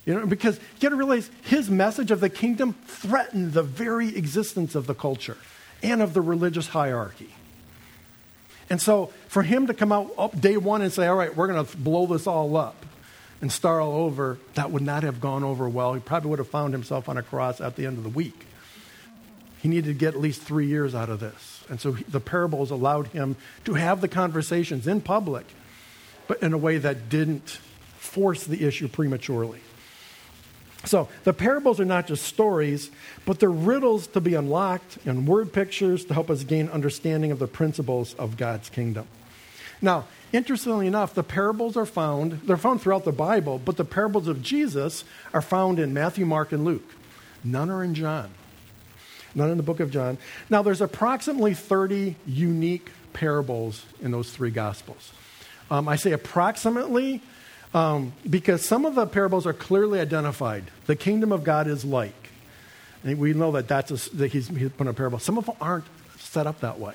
You 0.04 0.14
know, 0.14 0.26
because 0.26 0.56
you 0.56 0.80
got 0.80 0.90
to 0.90 0.96
realize 0.96 1.30
his 1.42 1.70
message 1.70 2.10
of 2.10 2.20
the 2.20 2.28
kingdom 2.28 2.74
threatened 2.86 3.52
the 3.52 3.62
very 3.62 4.16
existence 4.16 4.74
of 4.74 4.86
the 4.86 4.94
culture 4.94 5.38
and 5.82 6.02
of 6.02 6.14
the 6.14 6.20
religious 6.20 6.68
hierarchy. 6.68 7.30
And 8.70 8.80
so 8.80 9.12
for 9.28 9.42
him 9.42 9.66
to 9.66 9.74
come 9.74 9.92
out 9.92 10.12
up 10.16 10.38
day 10.40 10.56
one 10.56 10.82
and 10.82 10.92
say, 10.92 11.06
all 11.06 11.16
right, 11.16 11.34
we're 11.34 11.48
going 11.48 11.64
to 11.64 11.76
blow 11.76 12.06
this 12.06 12.26
all 12.26 12.56
up 12.56 12.86
and 13.40 13.50
start 13.50 13.82
all 13.82 13.96
over, 13.96 14.38
that 14.54 14.70
would 14.70 14.82
not 14.82 15.02
have 15.02 15.20
gone 15.20 15.44
over 15.44 15.68
well. 15.68 15.94
He 15.94 16.00
probably 16.00 16.30
would 16.30 16.38
have 16.38 16.48
found 16.48 16.72
himself 16.72 17.08
on 17.08 17.16
a 17.16 17.22
cross 17.22 17.60
at 17.60 17.76
the 17.76 17.84
end 17.86 17.98
of 17.98 18.04
the 18.04 18.10
week. 18.10 18.46
He 19.60 19.68
needed 19.68 19.88
to 19.88 19.94
get 19.94 20.14
at 20.14 20.20
least 20.20 20.42
three 20.42 20.66
years 20.66 20.94
out 20.94 21.10
of 21.10 21.20
this. 21.20 21.53
And 21.68 21.80
so 21.80 21.92
the 21.92 22.20
parables 22.20 22.70
allowed 22.70 23.08
him 23.08 23.36
to 23.64 23.74
have 23.74 24.00
the 24.00 24.08
conversations 24.08 24.86
in 24.86 25.00
public, 25.00 25.46
but 26.26 26.42
in 26.42 26.52
a 26.52 26.58
way 26.58 26.78
that 26.78 27.08
didn't 27.08 27.58
force 27.96 28.44
the 28.44 28.64
issue 28.64 28.88
prematurely. 28.88 29.60
So 30.84 31.08
the 31.24 31.32
parables 31.32 31.80
are 31.80 31.86
not 31.86 32.06
just 32.06 32.24
stories, 32.24 32.90
but 33.24 33.40
they're 33.40 33.50
riddles 33.50 34.06
to 34.08 34.20
be 34.20 34.34
unlocked 34.34 34.98
and 35.06 35.26
word 35.26 35.52
pictures 35.52 36.04
to 36.06 36.14
help 36.14 36.28
us 36.28 36.44
gain 36.44 36.68
understanding 36.68 37.30
of 37.30 37.38
the 37.38 37.46
principles 37.46 38.14
of 38.14 38.36
God's 38.36 38.68
kingdom. 38.68 39.06
Now, 39.80 40.04
interestingly 40.32 40.86
enough, 40.86 41.14
the 41.14 41.22
parables 41.22 41.76
are 41.76 41.86
found, 41.86 42.42
they're 42.44 42.56
found 42.56 42.82
throughout 42.82 43.04
the 43.04 43.12
Bible, 43.12 43.58
but 43.58 43.76
the 43.76 43.84
parables 43.84 44.28
of 44.28 44.42
Jesus 44.42 45.04
are 45.32 45.42
found 45.42 45.78
in 45.78 45.94
Matthew, 45.94 46.26
Mark, 46.26 46.52
and 46.52 46.64
Luke. 46.64 46.94
None 47.42 47.70
are 47.70 47.82
in 47.82 47.94
John. 47.94 48.30
None 49.34 49.50
in 49.50 49.56
the 49.56 49.62
book 49.62 49.80
of 49.80 49.90
John. 49.90 50.18
Now, 50.48 50.62
there's 50.62 50.80
approximately 50.80 51.54
30 51.54 52.16
unique 52.26 52.90
parables 53.12 53.84
in 54.00 54.10
those 54.10 54.30
three 54.30 54.50
gospels. 54.50 55.12
Um, 55.70 55.88
I 55.88 55.96
say 55.96 56.12
approximately 56.12 57.20
um, 57.74 58.12
because 58.28 58.64
some 58.64 58.84
of 58.86 58.94
the 58.94 59.06
parables 59.06 59.46
are 59.46 59.52
clearly 59.52 60.00
identified. 60.00 60.64
The 60.86 60.96
kingdom 60.96 61.32
of 61.32 61.42
God 61.42 61.66
is 61.66 61.84
like. 61.84 62.14
And 63.02 63.18
we 63.18 63.34
know 63.34 63.52
that 63.52 63.68
that's 63.68 63.90
a, 63.90 64.16
that 64.16 64.32
he's, 64.32 64.48
he's 64.48 64.70
put 64.70 64.86
a 64.86 64.92
parable. 64.92 65.18
Some 65.18 65.36
of 65.36 65.46
them 65.46 65.56
aren't 65.60 65.84
set 66.18 66.46
up 66.46 66.60
that 66.60 66.78
way. 66.78 66.94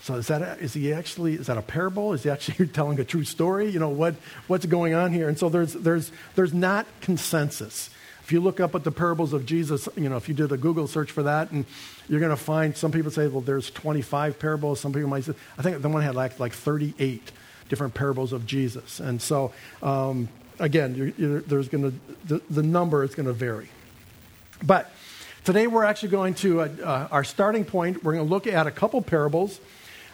So 0.00 0.14
is 0.14 0.28
that 0.28 0.42
a, 0.42 0.56
is 0.58 0.74
he 0.74 0.92
actually 0.92 1.34
is 1.34 1.48
that 1.48 1.58
a 1.58 1.62
parable? 1.62 2.12
Is 2.12 2.22
he 2.22 2.30
actually 2.30 2.66
telling 2.68 2.98
a 2.98 3.04
true 3.04 3.24
story? 3.24 3.68
You 3.68 3.78
know 3.78 3.88
what 3.88 4.14
what's 4.46 4.64
going 4.64 4.94
on 4.94 5.12
here? 5.12 5.28
And 5.28 5.38
so 5.38 5.48
there's 5.48 5.74
there's 5.74 6.10
there's 6.34 6.54
not 6.54 6.86
consensus. 7.00 7.90
If 8.28 8.32
you 8.32 8.40
look 8.40 8.60
up 8.60 8.74
at 8.74 8.84
the 8.84 8.92
parables 8.92 9.32
of 9.32 9.46
Jesus, 9.46 9.88
you 9.96 10.10
know 10.10 10.18
if 10.18 10.28
you 10.28 10.34
did 10.34 10.52
a 10.52 10.58
Google 10.58 10.86
search 10.86 11.10
for 11.10 11.22
that, 11.22 11.50
and 11.50 11.64
you're 12.10 12.20
going 12.20 12.28
to 12.28 12.36
find 12.36 12.76
some 12.76 12.92
people 12.92 13.10
say, 13.10 13.26
well, 13.26 13.40
there's 13.40 13.70
25 13.70 14.38
parables. 14.38 14.80
Some 14.80 14.92
people 14.92 15.08
might 15.08 15.24
say, 15.24 15.32
I 15.56 15.62
think 15.62 15.80
the 15.80 15.88
one 15.88 16.02
had 16.02 16.14
like 16.14 16.38
like 16.38 16.52
38 16.52 17.32
different 17.70 17.94
parables 17.94 18.34
of 18.34 18.44
Jesus. 18.44 19.00
And 19.00 19.22
so, 19.22 19.52
um, 19.82 20.28
again, 20.58 20.94
you're, 20.94 21.06
you're, 21.16 21.40
there's 21.40 21.70
going 21.70 21.90
to, 21.90 21.98
the, 22.26 22.42
the 22.50 22.62
number 22.62 23.02
is 23.02 23.14
going 23.14 23.24
to 23.24 23.32
vary. 23.32 23.70
But 24.62 24.90
today 25.44 25.66
we're 25.66 25.84
actually 25.84 26.10
going 26.10 26.34
to, 26.34 26.60
uh, 26.60 26.68
uh, 26.84 27.08
our 27.10 27.24
starting 27.24 27.64
point, 27.64 28.04
we're 28.04 28.12
going 28.12 28.26
to 28.26 28.30
look 28.30 28.46
at 28.46 28.66
a 28.66 28.70
couple 28.70 29.00
parables. 29.00 29.58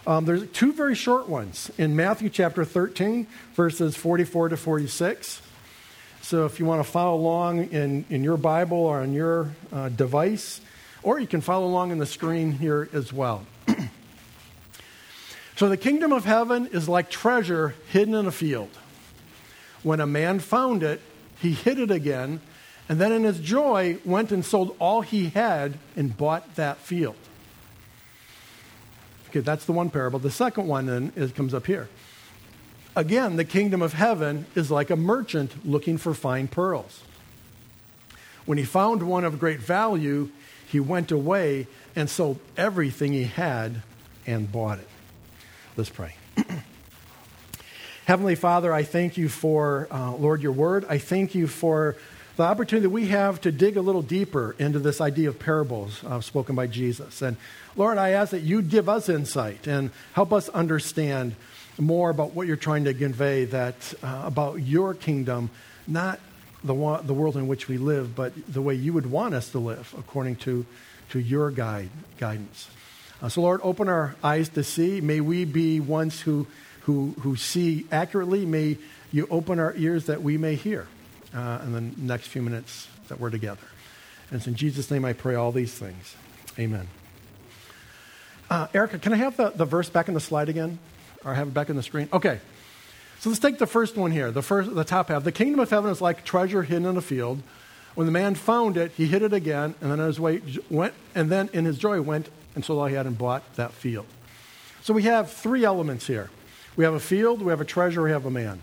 Um, 0.06 0.24
there's 0.24 0.48
two 0.50 0.72
very 0.72 0.94
short 0.94 1.28
ones 1.28 1.68
in 1.78 1.96
Matthew 1.96 2.28
chapter 2.30 2.64
13, 2.64 3.26
verses 3.54 3.96
44 3.96 4.50
to 4.50 4.56
46. 4.56 5.42
So 6.24 6.46
if 6.46 6.58
you 6.58 6.64
want 6.64 6.82
to 6.82 6.90
follow 6.90 7.16
along 7.16 7.64
in, 7.64 8.06
in 8.08 8.24
your 8.24 8.38
Bible 8.38 8.78
or 8.78 9.02
on 9.02 9.12
your 9.12 9.50
uh, 9.70 9.90
device, 9.90 10.62
or 11.02 11.18
you 11.18 11.26
can 11.26 11.42
follow 11.42 11.66
along 11.66 11.92
on 11.92 11.98
the 11.98 12.06
screen 12.06 12.52
here 12.52 12.88
as 12.94 13.12
well. 13.12 13.46
So 15.56 15.68
the 15.68 15.76
kingdom 15.76 16.10
of 16.12 16.24
heaven 16.24 16.66
is 16.72 16.88
like 16.88 17.10
treasure 17.10 17.76
hidden 17.88 18.14
in 18.14 18.26
a 18.26 18.32
field. 18.32 18.70
When 19.84 20.00
a 20.00 20.06
man 20.06 20.40
found 20.40 20.82
it, 20.82 21.00
he 21.40 21.52
hid 21.52 21.78
it 21.78 21.92
again, 21.92 22.40
and 22.88 23.00
then 23.00 23.12
in 23.12 23.22
his 23.22 23.38
joy 23.38 23.98
went 24.04 24.32
and 24.32 24.44
sold 24.44 24.74
all 24.80 25.02
he 25.02 25.28
had 25.28 25.78
and 25.94 26.16
bought 26.16 26.56
that 26.56 26.78
field. 26.78 27.14
Okay, 29.28 29.40
that's 29.40 29.64
the 29.64 29.72
one 29.72 29.90
parable. 29.90 30.18
The 30.18 30.32
second 30.32 30.66
one 30.66 30.86
then 30.86 31.12
is, 31.14 31.30
comes 31.30 31.54
up 31.54 31.66
here. 31.66 31.88
Again, 32.96 33.36
the 33.36 33.44
kingdom 33.44 33.82
of 33.82 33.92
heaven 33.92 34.46
is 34.54 34.70
like 34.70 34.90
a 34.90 34.96
merchant 34.96 35.66
looking 35.66 35.98
for 35.98 36.14
fine 36.14 36.46
pearls. 36.46 37.02
When 38.46 38.56
he 38.58 38.64
found 38.64 39.02
one 39.02 39.24
of 39.24 39.40
great 39.40 39.60
value, 39.60 40.30
he 40.68 40.78
went 40.78 41.10
away 41.10 41.66
and 41.96 42.08
sold 42.08 42.38
everything 42.56 43.12
he 43.12 43.24
had 43.24 43.82
and 44.26 44.50
bought 44.50 44.78
it. 44.78 44.88
Let's 45.76 45.90
pray. 45.90 46.14
Heavenly 48.06 48.34
Father, 48.36 48.72
I 48.72 48.84
thank 48.84 49.16
you 49.16 49.28
for, 49.28 49.88
uh, 49.90 50.12
Lord, 50.12 50.42
your 50.42 50.52
word. 50.52 50.84
I 50.88 50.98
thank 50.98 51.34
you 51.34 51.48
for 51.48 51.96
the 52.36 52.42
opportunity 52.42 52.84
that 52.84 52.90
we 52.90 53.06
have 53.06 53.40
to 53.40 53.52
dig 53.52 53.76
a 53.76 53.80
little 53.80 54.02
deeper 54.02 54.54
into 54.58 54.78
this 54.78 55.00
idea 55.00 55.28
of 55.28 55.38
parables 55.38 56.02
uh, 56.04 56.20
spoken 56.20 56.54
by 56.54 56.66
Jesus. 56.66 57.22
And 57.22 57.36
Lord, 57.76 57.98
I 57.98 58.10
ask 58.10 58.30
that 58.32 58.42
you 58.42 58.62
give 58.62 58.88
us 58.88 59.08
insight 59.08 59.66
and 59.66 59.90
help 60.12 60.32
us 60.32 60.48
understand 60.50 61.34
more 61.78 62.10
about 62.10 62.34
what 62.34 62.46
you're 62.46 62.56
trying 62.56 62.84
to 62.84 62.94
convey 62.94 63.46
that 63.46 63.94
uh, 64.02 64.22
about 64.24 64.60
your 64.60 64.94
kingdom, 64.94 65.50
not 65.86 66.20
the, 66.62 66.74
the 67.04 67.14
world 67.14 67.36
in 67.36 67.46
which 67.46 67.68
we 67.68 67.78
live, 67.78 68.14
but 68.14 68.32
the 68.52 68.62
way 68.62 68.74
you 68.74 68.92
would 68.92 69.10
want 69.10 69.34
us 69.34 69.50
to 69.50 69.58
live 69.58 69.94
according 69.98 70.36
to, 70.36 70.64
to 71.10 71.18
your 71.18 71.50
guide, 71.50 71.90
guidance. 72.18 72.68
Uh, 73.20 73.28
so, 73.28 73.42
Lord, 73.42 73.60
open 73.62 73.88
our 73.88 74.16
eyes 74.22 74.48
to 74.50 74.64
see. 74.64 75.00
May 75.00 75.20
we 75.20 75.44
be 75.44 75.80
ones 75.80 76.20
who, 76.20 76.46
who, 76.82 77.14
who 77.20 77.36
see 77.36 77.86
accurately. 77.90 78.44
May 78.46 78.78
you 79.12 79.26
open 79.30 79.58
our 79.58 79.74
ears 79.76 80.06
that 80.06 80.22
we 80.22 80.38
may 80.38 80.56
hear 80.56 80.86
uh, 81.34 81.60
in 81.64 81.72
the 81.72 81.80
next 81.80 82.28
few 82.28 82.42
minutes 82.42 82.88
that 83.08 83.20
we're 83.20 83.30
together. 83.30 83.66
And 84.30 84.38
it's 84.38 84.46
in 84.46 84.54
Jesus' 84.54 84.90
name 84.90 85.04
I 85.04 85.12
pray 85.12 85.34
all 85.34 85.52
these 85.52 85.72
things. 85.72 86.16
Amen. 86.58 86.88
Uh, 88.50 88.68
Erica, 88.74 88.98
can 88.98 89.12
I 89.12 89.16
have 89.16 89.36
the, 89.36 89.50
the 89.50 89.64
verse 89.64 89.88
back 89.88 90.08
in 90.08 90.14
the 90.14 90.20
slide 90.20 90.48
again? 90.48 90.78
Or 91.24 91.34
have 91.34 91.48
it 91.48 91.54
back 91.54 91.70
in 91.70 91.76
the 91.76 91.82
screen? 91.82 92.08
Okay. 92.12 92.40
So 93.20 93.30
let's 93.30 93.40
take 93.40 93.58
the 93.58 93.66
first 93.66 93.96
one 93.96 94.10
here, 94.10 94.30
the 94.30 94.42
first, 94.42 94.74
the 94.74 94.84
top 94.84 95.08
half. 95.08 95.24
The 95.24 95.32
kingdom 95.32 95.60
of 95.60 95.70
heaven 95.70 95.90
is 95.90 96.02
like 96.02 96.24
treasure 96.24 96.62
hidden 96.62 96.84
in 96.86 96.96
a 96.96 97.00
field. 97.00 97.42
When 97.94 98.06
the 98.06 98.12
man 98.12 98.34
found 98.34 98.76
it, 98.76 98.92
he 98.92 99.06
hid 99.06 99.22
it 99.22 99.32
again, 99.32 99.74
and 99.80 99.90
then 99.90 100.00
on 100.00 100.06
his 100.06 100.20
way 100.20 100.42
went, 100.68 100.94
and 101.14 101.30
then 101.30 101.48
in 101.52 101.64
his 101.64 101.78
joy 101.78 102.02
went 102.02 102.28
and 102.54 102.64
sold 102.64 102.80
all 102.80 102.86
he 102.86 102.94
had 102.94 103.06
and 103.06 103.16
bought 103.16 103.54
that 103.54 103.72
field. 103.72 104.06
So 104.82 104.92
we 104.92 105.04
have 105.04 105.32
three 105.32 105.64
elements 105.64 106.06
here. 106.06 106.28
We 106.76 106.84
have 106.84 106.92
a 106.92 107.00
field, 107.00 107.40
we 107.40 107.50
have 107.50 107.60
a 107.60 107.64
treasure, 107.64 108.02
we 108.02 108.10
have 108.10 108.26
a 108.26 108.30
man. 108.30 108.60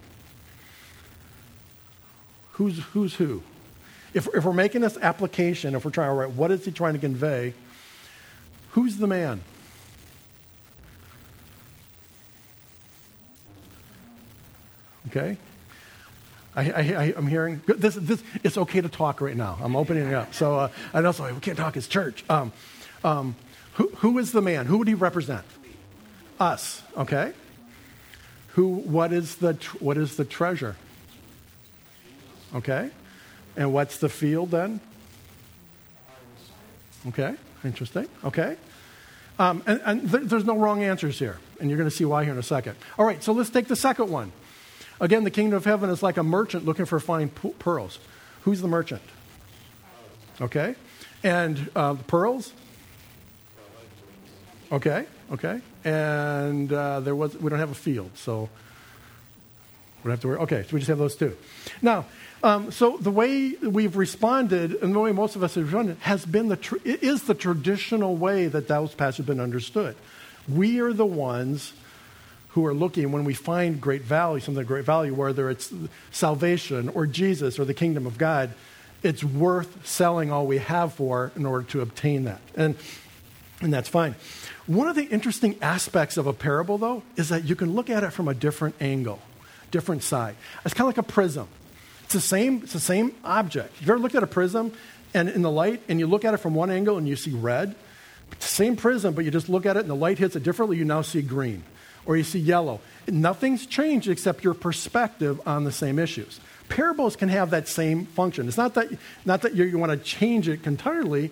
Who's, 2.53 2.79
who's 2.93 3.15
who? 3.15 3.41
If, 4.13 4.27
if 4.35 4.43
we're 4.43 4.53
making 4.53 4.81
this 4.81 4.97
application, 4.97 5.73
if 5.73 5.85
we're 5.85 5.91
trying 5.91 6.09
to 6.09 6.13
write, 6.13 6.31
what 6.31 6.51
is 6.51 6.65
he 6.65 6.71
trying 6.71 6.93
to 6.93 6.99
convey? 6.99 7.53
Who's 8.71 8.97
the 8.97 9.07
man? 9.07 9.41
Okay? 15.07 15.37
I, 16.55 17.13
am 17.15 17.27
hearing 17.27 17.61
this, 17.65 17.95
this. 17.95 18.21
It's 18.43 18.57
okay 18.57 18.81
to 18.81 18.89
talk 18.89 19.21
right 19.21 19.35
now. 19.35 19.57
I'm 19.61 19.75
opening 19.75 20.07
it 20.07 20.13
up. 20.13 20.33
So 20.33 20.59
uh, 20.59 20.69
I 20.93 21.01
know 21.01 21.13
we 21.33 21.39
can't 21.39 21.57
talk. 21.57 21.77
It's 21.77 21.87
church. 21.87 22.25
Um, 22.29 22.51
um, 23.03 23.35
who, 23.75 23.87
who 23.97 24.17
is 24.19 24.33
the 24.33 24.41
man? 24.41 24.65
Who 24.65 24.77
would 24.77 24.87
he 24.87 24.93
represent? 24.93 25.45
Us. 26.39 26.81
Okay. 26.97 27.31
Who? 28.49 28.67
What 28.67 29.13
is 29.13 29.35
the 29.35 29.53
what 29.79 29.97
is 29.97 30.17
the 30.17 30.25
treasure? 30.25 30.75
Okay. 32.53 32.89
And 33.55 33.73
what's 33.73 33.97
the 33.97 34.09
field 34.09 34.51
then? 34.51 34.81
Okay. 37.07 37.35
Interesting. 37.63 38.07
Okay. 38.25 38.57
Um, 39.39 39.63
and, 39.65 39.81
and 39.85 40.11
th- 40.11 40.23
there's 40.23 40.45
no 40.45 40.57
wrong 40.57 40.83
answers 40.83 41.17
here, 41.17 41.37
and 41.59 41.69
you're 41.69 41.77
going 41.77 41.89
to 41.89 41.95
see 41.95 42.05
why 42.05 42.23
here 42.23 42.33
in 42.33 42.39
a 42.39 42.43
second. 42.43 42.75
All 42.99 43.05
right. 43.05 43.23
So 43.23 43.31
let's 43.31 43.49
take 43.49 43.67
the 43.67 43.75
second 43.75 44.09
one. 44.09 44.33
Again, 45.01 45.23
the 45.23 45.31
kingdom 45.31 45.57
of 45.57 45.65
heaven 45.65 45.89
is 45.89 46.03
like 46.03 46.17
a 46.17 46.23
merchant 46.23 46.63
looking 46.63 46.85
for 46.85 46.99
fine 46.99 47.29
pearls. 47.29 47.97
Who's 48.43 48.61
the 48.61 48.67
merchant? 48.67 49.01
Okay. 50.39 50.75
And 51.23 51.71
uh, 51.75 51.95
pearls? 51.95 52.53
Okay, 54.71 55.05
okay. 55.31 55.59
And 55.83 56.71
uh, 56.71 56.99
there 56.99 57.15
was, 57.15 57.35
we 57.35 57.49
don't 57.49 57.59
have 57.59 57.71
a 57.71 57.75
field, 57.75 58.11
so 58.15 58.49
we 60.03 60.07
don't 60.07 60.11
have 60.11 60.19
to 60.21 60.27
worry. 60.27 60.37
Okay, 60.37 60.63
so 60.63 60.69
we 60.73 60.79
just 60.79 60.89
have 60.89 60.99
those 60.99 61.15
two. 61.15 61.35
Now, 61.81 62.05
um, 62.43 62.71
so 62.71 62.97
the 62.97 63.11
way 63.11 63.55
we've 63.55 63.97
responded, 63.97 64.75
and 64.83 64.93
the 64.93 64.99
way 64.99 65.11
most 65.11 65.35
of 65.35 65.43
us 65.43 65.55
have 65.55 65.65
responded, 65.65 65.97
has 66.01 66.25
been 66.27 66.47
the 66.47 66.57
tr- 66.57 66.77
is 66.85 67.23
the 67.23 67.33
traditional 67.33 68.15
way 68.15 68.47
that 68.47 68.67
those 68.67 68.93
passages 68.93 69.17
have 69.17 69.25
been 69.25 69.39
understood. 69.39 69.95
We 70.47 70.79
are 70.79 70.93
the 70.93 71.05
ones 71.07 71.73
who 72.53 72.65
are 72.65 72.73
looking 72.73 73.11
when 73.11 73.23
we 73.23 73.33
find 73.33 73.79
great 73.79 74.01
value, 74.01 74.39
something 74.39 74.61
of 74.61 74.67
great 74.67 74.83
value, 74.85 75.13
whether 75.13 75.49
it's 75.49 75.73
salvation 76.11 76.89
or 76.89 77.07
Jesus 77.07 77.57
or 77.57 77.65
the 77.65 77.73
kingdom 77.73 78.05
of 78.05 78.17
God, 78.17 78.53
it's 79.03 79.23
worth 79.23 79.87
selling 79.87 80.31
all 80.31 80.45
we 80.45 80.57
have 80.57 80.93
for 80.93 81.31
in 81.35 81.45
order 81.45 81.65
to 81.69 81.81
obtain 81.81 82.25
that. 82.25 82.41
And, 82.55 82.75
and 83.61 83.73
that's 83.73 83.89
fine. 83.89 84.15
One 84.67 84.87
of 84.87 84.95
the 84.95 85.05
interesting 85.05 85.57
aspects 85.61 86.17
of 86.17 86.27
a 86.27 86.33
parable, 86.33 86.77
though, 86.77 87.03
is 87.15 87.29
that 87.29 87.45
you 87.45 87.55
can 87.55 87.73
look 87.73 87.89
at 87.89 88.03
it 88.03 88.11
from 88.11 88.27
a 88.27 88.33
different 88.33 88.75
angle, 88.81 89.19
different 89.71 90.03
side. 90.03 90.35
It's 90.65 90.73
kind 90.73 90.89
of 90.89 90.97
like 90.97 91.09
a 91.09 91.11
prism. 91.11 91.47
It's 92.03 92.13
the 92.13 92.21
same, 92.21 92.63
it's 92.63 92.73
the 92.73 92.79
same 92.81 93.15
object. 93.23 93.73
You've 93.79 93.89
ever 93.89 93.99
looked 93.99 94.15
at 94.15 94.23
a 94.23 94.27
prism 94.27 94.73
and 95.13 95.29
in 95.29 95.41
the 95.41 95.51
light 95.51 95.81
and 95.87 95.99
you 95.99 96.07
look 96.07 96.25
at 96.25 96.33
it 96.33 96.37
from 96.37 96.53
one 96.53 96.69
angle 96.69 96.97
and 96.97 97.07
you 97.07 97.15
see 97.15 97.31
red? 97.31 97.75
Same 98.39 98.75
prism, 98.75 99.13
but 99.13 99.23
you 99.23 99.31
just 99.31 99.47
look 99.47 99.65
at 99.65 99.77
it 99.77 99.79
and 99.79 99.89
the 99.89 99.95
light 99.95 100.17
hits 100.17 100.35
it 100.35 100.43
differently, 100.43 100.77
you 100.77 100.85
now 100.85 101.01
see 101.01 101.21
green 101.21 101.63
or 102.05 102.17
you 102.17 102.23
see 102.23 102.39
yellow. 102.39 102.79
Nothing's 103.07 103.65
changed 103.65 104.07
except 104.07 104.43
your 104.43 104.53
perspective 104.53 105.39
on 105.45 105.63
the 105.63 105.71
same 105.71 105.99
issues. 105.99 106.39
Parables 106.69 107.15
can 107.15 107.29
have 107.29 107.49
that 107.51 107.67
same 107.67 108.05
function. 108.05 108.47
It's 108.47 108.57
not 108.57 108.75
that, 108.75 108.87
not 109.25 109.41
that 109.41 109.55
you, 109.55 109.65
you 109.65 109.77
want 109.77 109.91
to 109.91 109.97
change 109.97 110.47
it 110.47 110.65
entirely, 110.65 111.31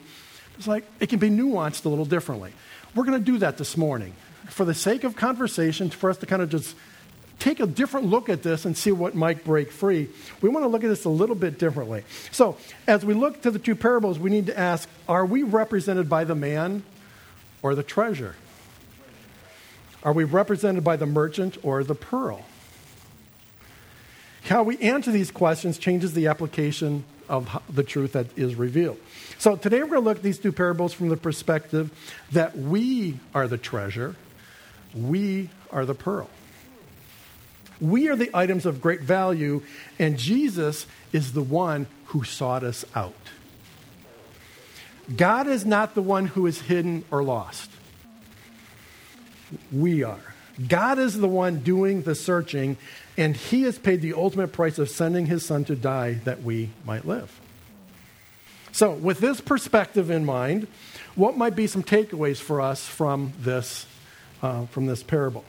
it's 0.57 0.67
like 0.67 0.85
it 0.99 1.07
can 1.07 1.19
be 1.19 1.29
nuanced 1.29 1.85
a 1.85 1.89
little 1.89 2.05
differently. 2.05 2.51
We're 2.93 3.05
going 3.05 3.17
to 3.19 3.23
do 3.23 3.37
that 3.37 3.57
this 3.57 3.77
morning. 3.77 4.13
For 4.47 4.65
the 4.65 4.73
sake 4.73 5.03
of 5.03 5.15
conversation, 5.15 5.89
for 5.89 6.09
us 6.09 6.17
to 6.17 6.25
kind 6.25 6.41
of 6.41 6.49
just 6.49 6.75
take 7.39 7.59
a 7.61 7.67
different 7.67 8.07
look 8.07 8.27
at 8.27 8.43
this 8.43 8.65
and 8.65 8.77
see 8.77 8.91
what 8.91 9.15
might 9.15 9.45
break 9.45 9.71
free, 9.71 10.09
we 10.41 10.49
want 10.49 10.63
to 10.63 10.67
look 10.67 10.83
at 10.83 10.87
this 10.89 11.05
a 11.05 11.09
little 11.09 11.35
bit 11.35 11.57
differently. 11.57 12.03
So, 12.31 12.57
as 12.87 13.05
we 13.05 13.13
look 13.13 13.41
to 13.43 13.51
the 13.51 13.59
two 13.59 13.75
parables, 13.75 14.19
we 14.19 14.29
need 14.29 14.47
to 14.47 14.59
ask 14.59 14.89
are 15.07 15.25
we 15.25 15.43
represented 15.43 16.09
by 16.09 16.25
the 16.25 16.35
man 16.35 16.83
or 17.61 17.75
the 17.75 17.83
treasure? 17.83 18.35
Are 20.03 20.13
we 20.13 20.23
represented 20.23 20.83
by 20.83 20.95
the 20.95 21.05
merchant 21.05 21.57
or 21.63 21.83
the 21.83 21.95
pearl? 21.95 22.45
How 24.43 24.63
we 24.63 24.77
answer 24.79 25.11
these 25.11 25.31
questions 25.31 25.77
changes 25.77 26.13
the 26.13 26.27
application 26.27 27.03
of 27.27 27.61
the 27.69 27.83
truth 27.83 28.13
that 28.13 28.37
is 28.37 28.55
revealed. 28.55 28.97
So 29.37 29.55
today 29.55 29.83
we're 29.83 29.89
going 29.89 30.01
to 30.01 30.05
look 30.09 30.17
at 30.17 30.23
these 30.23 30.39
two 30.39 30.51
parables 30.51 30.93
from 30.93 31.09
the 31.09 31.17
perspective 31.17 31.91
that 32.31 32.57
we 32.57 33.19
are 33.35 33.47
the 33.47 33.57
treasure, 33.57 34.15
we 34.95 35.49
are 35.71 35.85
the 35.85 35.95
pearl. 35.95 36.29
We 37.79 38.09
are 38.09 38.15
the 38.15 38.29
items 38.33 38.65
of 38.65 38.81
great 38.81 39.01
value, 39.01 39.61
and 39.99 40.17
Jesus 40.17 40.85
is 41.13 41.31
the 41.31 41.41
one 41.41 41.87
who 42.05 42.23
sought 42.23 42.63
us 42.63 42.83
out. 42.93 43.13
God 45.15 45.47
is 45.47 45.65
not 45.65 45.95
the 45.95 46.01
one 46.01 46.25
who 46.25 46.45
is 46.45 46.61
hidden 46.61 47.05
or 47.09 47.23
lost. 47.23 47.71
We 49.71 50.03
are. 50.03 50.19
God 50.67 50.99
is 50.99 51.17
the 51.17 51.27
one 51.27 51.59
doing 51.59 52.01
the 52.01 52.15
searching, 52.15 52.77
and 53.17 53.35
He 53.35 53.63
has 53.63 53.79
paid 53.79 54.01
the 54.01 54.13
ultimate 54.13 54.51
price 54.51 54.77
of 54.77 54.89
sending 54.89 55.25
His 55.27 55.45
Son 55.45 55.63
to 55.65 55.75
die 55.75 56.15
that 56.25 56.43
we 56.43 56.71
might 56.85 57.05
live. 57.05 57.39
So, 58.71 58.91
with 58.91 59.19
this 59.19 59.41
perspective 59.41 60.11
in 60.11 60.25
mind, 60.25 60.67
what 61.15 61.37
might 61.37 61.55
be 61.55 61.67
some 61.67 61.83
takeaways 61.83 62.37
for 62.37 62.61
us 62.61 62.85
from 62.85 63.33
this, 63.39 63.85
uh, 64.41 64.65
from 64.67 64.85
this 64.85 65.01
parable? 65.01 65.43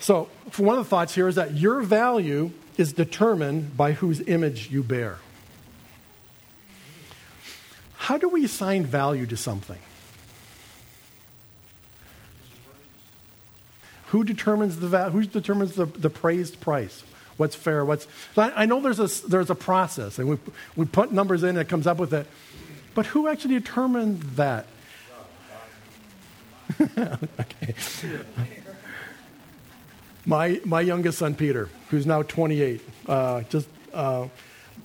So, 0.00 0.28
one 0.56 0.78
of 0.78 0.84
the 0.84 0.88
thoughts 0.88 1.14
here 1.14 1.28
is 1.28 1.36
that 1.36 1.54
your 1.54 1.82
value 1.82 2.52
is 2.76 2.92
determined 2.92 3.76
by 3.76 3.92
whose 3.92 4.20
image 4.26 4.70
you 4.70 4.82
bear. 4.82 5.18
How 7.96 8.18
do 8.18 8.28
we 8.28 8.44
assign 8.44 8.86
value 8.86 9.26
to 9.26 9.36
something? 9.36 9.78
Who 14.16 14.24
determines 14.24 14.80
the 14.80 14.88
value? 14.88 15.10
Who 15.10 15.26
determines 15.26 15.74
the, 15.74 15.84
the 15.84 16.08
praised 16.08 16.58
price? 16.58 17.04
What's 17.36 17.54
fair? 17.54 17.84
What's 17.84 18.06
so 18.34 18.40
I, 18.40 18.62
I, 18.62 18.64
know 18.64 18.80
there's 18.80 18.98
a 18.98 19.28
there's 19.28 19.50
a 19.50 19.54
process, 19.54 20.18
and 20.18 20.26
we 20.26 20.38
we 20.74 20.86
put 20.86 21.12
numbers 21.12 21.42
in, 21.42 21.50
and 21.50 21.58
it 21.58 21.68
comes 21.68 21.86
up 21.86 21.98
with 21.98 22.14
it. 22.14 22.26
But 22.94 23.04
who 23.04 23.28
actually 23.28 23.58
determined 23.58 24.22
that? 24.36 24.68
okay. 26.80 27.74
My, 30.24 30.62
my 30.64 30.80
youngest 30.80 31.18
son, 31.18 31.34
Peter, 31.34 31.68
who's 31.90 32.06
now 32.06 32.22
28, 32.22 32.80
uh, 33.06 33.42
just 33.42 33.68
uh, 33.92 34.28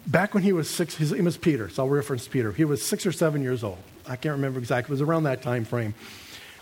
back 0.07 0.33
when 0.33 0.43
he 0.43 0.51
was 0.51 0.69
six, 0.69 0.93
his 0.93 1.13
name 1.13 1.23
was 1.23 1.37
Peter, 1.37 1.69
so 1.69 1.83
I'll 1.83 1.89
reference 1.89 2.27
Peter. 2.27 2.51
He 2.51 2.65
was 2.65 2.85
six 2.85 3.05
or 3.05 3.13
seven 3.13 3.41
years 3.41 3.63
old. 3.63 3.79
I 4.05 4.17
can't 4.17 4.35
remember 4.35 4.59
exactly. 4.59 4.91
It 4.91 4.99
was 4.99 5.01
around 5.01 5.23
that 5.23 5.41
time 5.41 5.63
frame. 5.63 5.95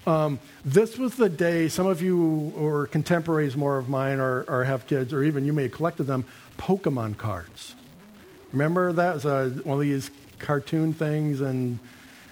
Um, 0.08 0.40
this 0.64 0.98
was 0.98 1.16
the 1.16 1.30
day, 1.30 1.68
some 1.68 1.86
of 1.86 2.02
you 2.02 2.54
or 2.56 2.88
contemporaries 2.88 3.56
more 3.56 3.78
of 3.78 3.90
mine 3.90 4.20
or, 4.20 4.44
or, 4.48 4.64
have 4.64 4.88
kids, 4.88 5.14
or 5.14 5.24
even 5.24 5.46
you 5.46 5.54
may 5.54 5.64
have 5.64 5.72
collected 5.72 6.04
them, 6.04 6.26
Pokemon 6.58 7.18
cards. 7.18 7.76
Remember 8.52 8.94
that? 8.94 9.16
Was 9.16 9.26
uh, 9.26 9.52
one 9.64 9.76
of 9.76 9.82
these 9.82 10.10
cartoon 10.40 10.94
things, 10.94 11.42
and 11.42 11.80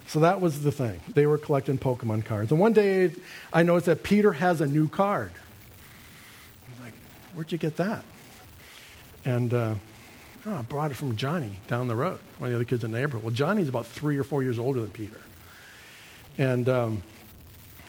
so 0.08 0.22
that 0.22 0.42
was 0.42 0.64
the 0.64 0.72
thing. 0.72 1.02
They 1.14 1.26
were 1.26 1.38
collecting 1.38 1.78
Pokemon 1.78 2.26
cards. 2.26 2.52
And 2.52 2.60
one 2.60 2.74
day 2.74 3.12
I 3.54 3.64
noticed 3.64 3.88
that 3.88 4.04
Peter 4.04 4.32
has 4.34 4.62
a 4.62 4.66
new 4.66 4.88
card. 4.88 5.32
I 5.36 6.72
was 6.72 6.80
like, 6.86 6.94
where'd 7.36 7.52
you 7.52 7.58
get 7.58 7.76
that? 7.78 8.04
And 9.26 9.54
uh, 9.54 9.76
oh, 10.46 10.56
I 10.56 10.62
brought 10.62 10.92
it 10.92 10.94
from 10.96 11.18
Johnny 11.18 11.60
down 11.68 11.90
the 11.90 11.96
road, 11.96 12.20
one 12.38 12.48
of 12.48 12.52
the 12.52 12.56
other 12.56 12.66
kids 12.66 12.84
in 12.86 12.92
the 12.92 13.00
neighborhood. 13.00 13.24
Well, 13.24 13.34
Johnny's 13.34 13.68
about 13.68 13.86
three 13.86 14.18
or 14.18 14.24
four 14.24 14.42
years 14.42 14.58
older 14.58 14.80
than 14.80 14.92
Peter. 14.92 15.20
And 16.38 16.70
um, 16.70 17.04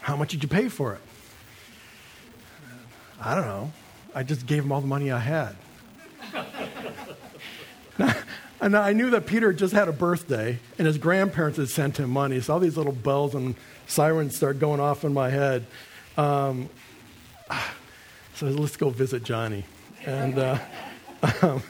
how 0.08 0.16
much 0.16 0.30
did 0.30 0.42
you 0.42 0.48
pay 0.48 0.70
for 0.70 0.94
it? 0.94 1.00
I 3.20 3.34
don't 3.34 3.44
know. 3.44 3.70
I 4.14 4.22
just 4.22 4.46
gave 4.46 4.64
him 4.64 4.72
all 4.72 4.80
the 4.80 4.86
money 4.86 5.12
I 5.12 5.18
had. 5.18 5.54
and 8.62 8.74
I 8.74 8.94
knew 8.94 9.10
that 9.10 9.26
Peter 9.26 9.52
just 9.52 9.74
had 9.74 9.86
a 9.86 9.92
birthday, 9.92 10.60
and 10.78 10.86
his 10.86 10.96
grandparents 10.96 11.58
had 11.58 11.68
sent 11.68 11.98
him 11.98 12.08
money. 12.08 12.40
So 12.40 12.54
all 12.54 12.58
these 12.58 12.78
little 12.78 12.94
bells 12.94 13.34
and 13.34 13.54
sirens 13.86 14.34
start 14.34 14.58
going 14.58 14.80
off 14.80 15.04
in 15.04 15.12
my 15.12 15.28
head. 15.28 15.66
Um, 16.16 16.70
so 18.34 18.46
let's 18.46 18.78
go 18.78 18.88
visit 18.88 19.24
Johnny. 19.24 19.66
And 20.06 20.38
uh, 20.38 20.58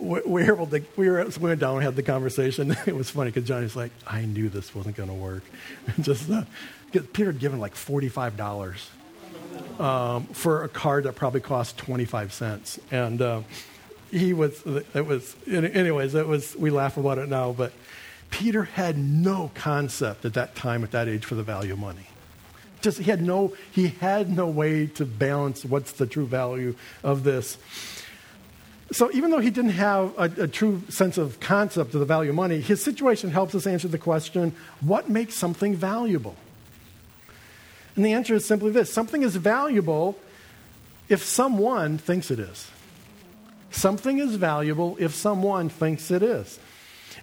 we, 0.00 0.20
were 0.26 0.54
able 0.54 0.66
to, 0.66 0.82
we 0.96 1.08
were, 1.08 1.24
we 1.24 1.48
went 1.48 1.60
down 1.60 1.76
and 1.76 1.84
had 1.84 1.96
the 1.96 2.02
conversation. 2.02 2.76
It 2.86 2.94
was 2.94 3.10
funny 3.10 3.30
because 3.30 3.48
Johnny's 3.48 3.76
like, 3.76 3.92
I 4.06 4.24
knew 4.24 4.48
this 4.48 4.74
wasn't 4.74 4.96
going 4.96 5.08
to 5.08 5.14
work. 5.14 5.42
just 6.00 6.30
uh, 6.30 6.44
Peter 6.92 7.32
had 7.32 7.38
given 7.38 7.60
like 7.60 7.74
$45 7.74 8.88
um, 9.80 10.26
for 10.26 10.64
a 10.64 10.68
card 10.68 11.04
that 11.04 11.14
probably 11.14 11.40
cost 11.40 11.76
25 11.78 12.32
cents. 12.32 12.78
And 12.90 13.20
uh, 13.20 13.42
he 14.10 14.32
was, 14.32 14.62
it 14.66 15.06
was, 15.06 15.34
anyways, 15.48 16.14
it 16.14 16.26
was, 16.26 16.54
we 16.56 16.70
laugh 16.70 16.96
about 16.96 17.18
it 17.18 17.28
now, 17.28 17.52
but 17.52 17.72
Peter 18.30 18.64
had 18.64 18.98
no 18.98 19.50
concept 19.54 20.24
at 20.24 20.34
that 20.34 20.54
time, 20.54 20.84
at 20.84 20.90
that 20.92 21.08
age, 21.08 21.24
for 21.24 21.34
the 21.34 21.42
value 21.42 21.72
of 21.72 21.78
money. 21.78 22.08
Just, 22.80 22.98
he 22.98 23.04
had 23.04 23.22
no, 23.22 23.54
he 23.72 23.88
had 23.88 24.28
no 24.28 24.46
way 24.46 24.86
to 24.86 25.06
balance 25.06 25.64
what's 25.64 25.92
the 25.92 26.06
true 26.06 26.26
value 26.26 26.74
of 27.02 27.24
this. 27.24 27.58
So 28.94 29.10
even 29.10 29.32
though 29.32 29.40
he 29.40 29.50
didn't 29.50 29.72
have 29.72 30.16
a, 30.16 30.44
a, 30.44 30.46
true 30.46 30.80
sense 30.88 31.18
of 31.18 31.40
concept 31.40 31.94
of 31.94 31.98
the 31.98 32.06
value 32.06 32.30
of 32.30 32.36
money, 32.36 32.60
his 32.60 32.80
situation 32.80 33.28
helps 33.28 33.52
us 33.56 33.66
answer 33.66 33.88
the 33.88 33.98
question, 33.98 34.54
what 34.80 35.10
makes 35.10 35.34
something 35.34 35.74
valuable? 35.74 36.36
And 37.96 38.06
the 38.06 38.12
answer 38.12 38.36
is 38.36 38.46
simply 38.46 38.70
this 38.70 38.92
something 38.92 39.24
is 39.24 39.34
valuable 39.34 40.16
if 41.08 41.24
someone 41.24 41.98
thinks 41.98 42.30
it 42.30 42.38
is. 42.38 42.70
Something 43.72 44.20
is 44.20 44.36
valuable 44.36 44.96
if 45.00 45.12
someone 45.12 45.68
thinks 45.68 46.12
it 46.12 46.22
is. 46.22 46.60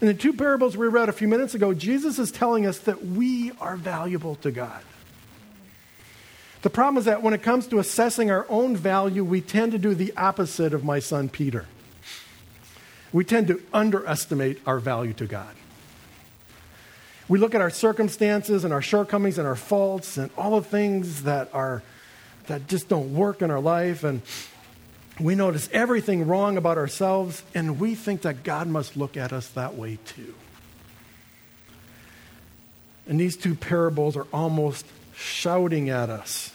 In 0.02 0.08
the 0.08 0.14
two 0.14 0.34
parables 0.34 0.76
we 0.76 0.88
read 0.88 1.08
a 1.08 1.14
few 1.14 1.30
minutes 1.30 1.56
ago, 1.56 1.74
Jesus 1.74 2.20
is 2.20 2.32
telling 2.32 2.66
us 2.66 2.80
that 2.80 3.06
we 3.06 3.54
are 3.62 3.78
valuable 3.78 4.36
to 4.36 4.52
God. 4.52 4.84
The 6.62 6.70
problem 6.70 6.98
is 6.98 7.06
that 7.06 7.24
when 7.24 7.34
it 7.34 7.42
comes 7.42 7.68
to 7.68 7.80
assessing 7.80 8.30
our 8.30 8.46
own 8.50 8.76
value, 8.76 9.24
we 9.24 9.42
tend 9.42 9.72
to 9.72 9.80
do 9.80 9.96
the 9.96 10.14
opposite 10.16 10.74
of 10.74 10.84
my 10.84 11.00
son 11.00 11.28
Peter. 11.28 11.66
We 13.12 13.26
tend 13.26 13.48
to 13.48 13.62
underestimate 13.74 14.62
our 14.66 14.80
value 14.80 15.14
to 15.14 15.26
God. 15.26 15.56
We 17.28 17.40
look 17.40 17.56
at 17.56 17.62
our 17.62 17.70
circumstances 17.70 18.64
and 18.64 18.74
our 18.74 18.82
shortcomings 18.82 19.38
and 19.38 19.48
our 19.48 19.56
faults 19.56 20.18
and 20.18 20.30
all 20.38 20.60
the 20.60 20.68
things 20.68 21.24
that 21.24 21.50
are 21.54 21.82
that 22.48 22.68
just 22.68 22.90
don't 22.90 23.14
work 23.14 23.42
in 23.42 23.50
our 23.50 23.60
life 23.60 24.04
and 24.04 24.22
we 25.20 25.36
notice 25.36 25.70
everything 25.72 26.28
wrong 26.28 26.58
about 26.58 26.78
ourselves 26.78 27.44
and 27.54 27.80
we 27.80 27.96
think 27.96 28.24
that 28.24 28.44
God 28.44 28.68
must 28.68 28.98
look 28.98 29.16
at 29.16 29.32
us 29.32 29.48
that 29.50 29.76
way 29.76 30.00
too. 30.06 30.34
And 33.08 33.20
these 33.20 33.38
two 33.38 33.56
parables 33.56 34.18
are 34.18 34.28
almost 34.34 34.86
shouting 35.14 35.90
at 35.90 36.10
us. 36.10 36.52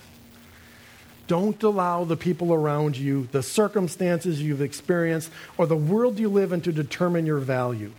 Don't 1.27 1.61
allow 1.63 2.05
the 2.05 2.17
people 2.17 2.55
around 2.55 2.97
you, 2.97 3.29
the 3.33 3.43
circumstances 3.43 4.41
you've 4.41 4.63
experienced, 4.63 5.31
or 5.59 5.67
the 5.67 5.77
world 5.77 6.19
you 6.19 6.29
live 6.29 6.53
in 6.53 6.61
to 6.63 6.73
determine 6.73 7.27
your 7.27 7.39
value. 7.39 7.93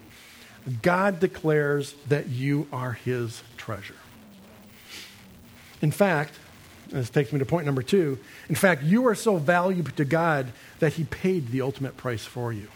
God 0.82 1.20
declares 1.20 1.94
that 2.08 2.28
you 2.28 2.68
are 2.72 2.94
his 2.94 3.42
treasure. 3.58 3.96
In 5.82 5.92
fact, 5.92 6.34
this 6.90 7.10
takes 7.10 7.34
me 7.34 7.40
to 7.40 7.46
point 7.46 7.66
number 7.66 7.82
two. 7.82 8.18
In 8.48 8.56
fact, 8.56 8.84
you 8.84 9.08
are 9.08 9.16
so 9.16 9.38
valuable 9.38 9.92
to 9.92 10.06
God 10.06 10.48
that 10.80 10.94
he 10.94 11.04
paid 11.04 11.50
the 11.50 11.62
ultimate 11.62 11.98
price 11.98 12.24
for 12.24 12.54
you. 12.54 12.70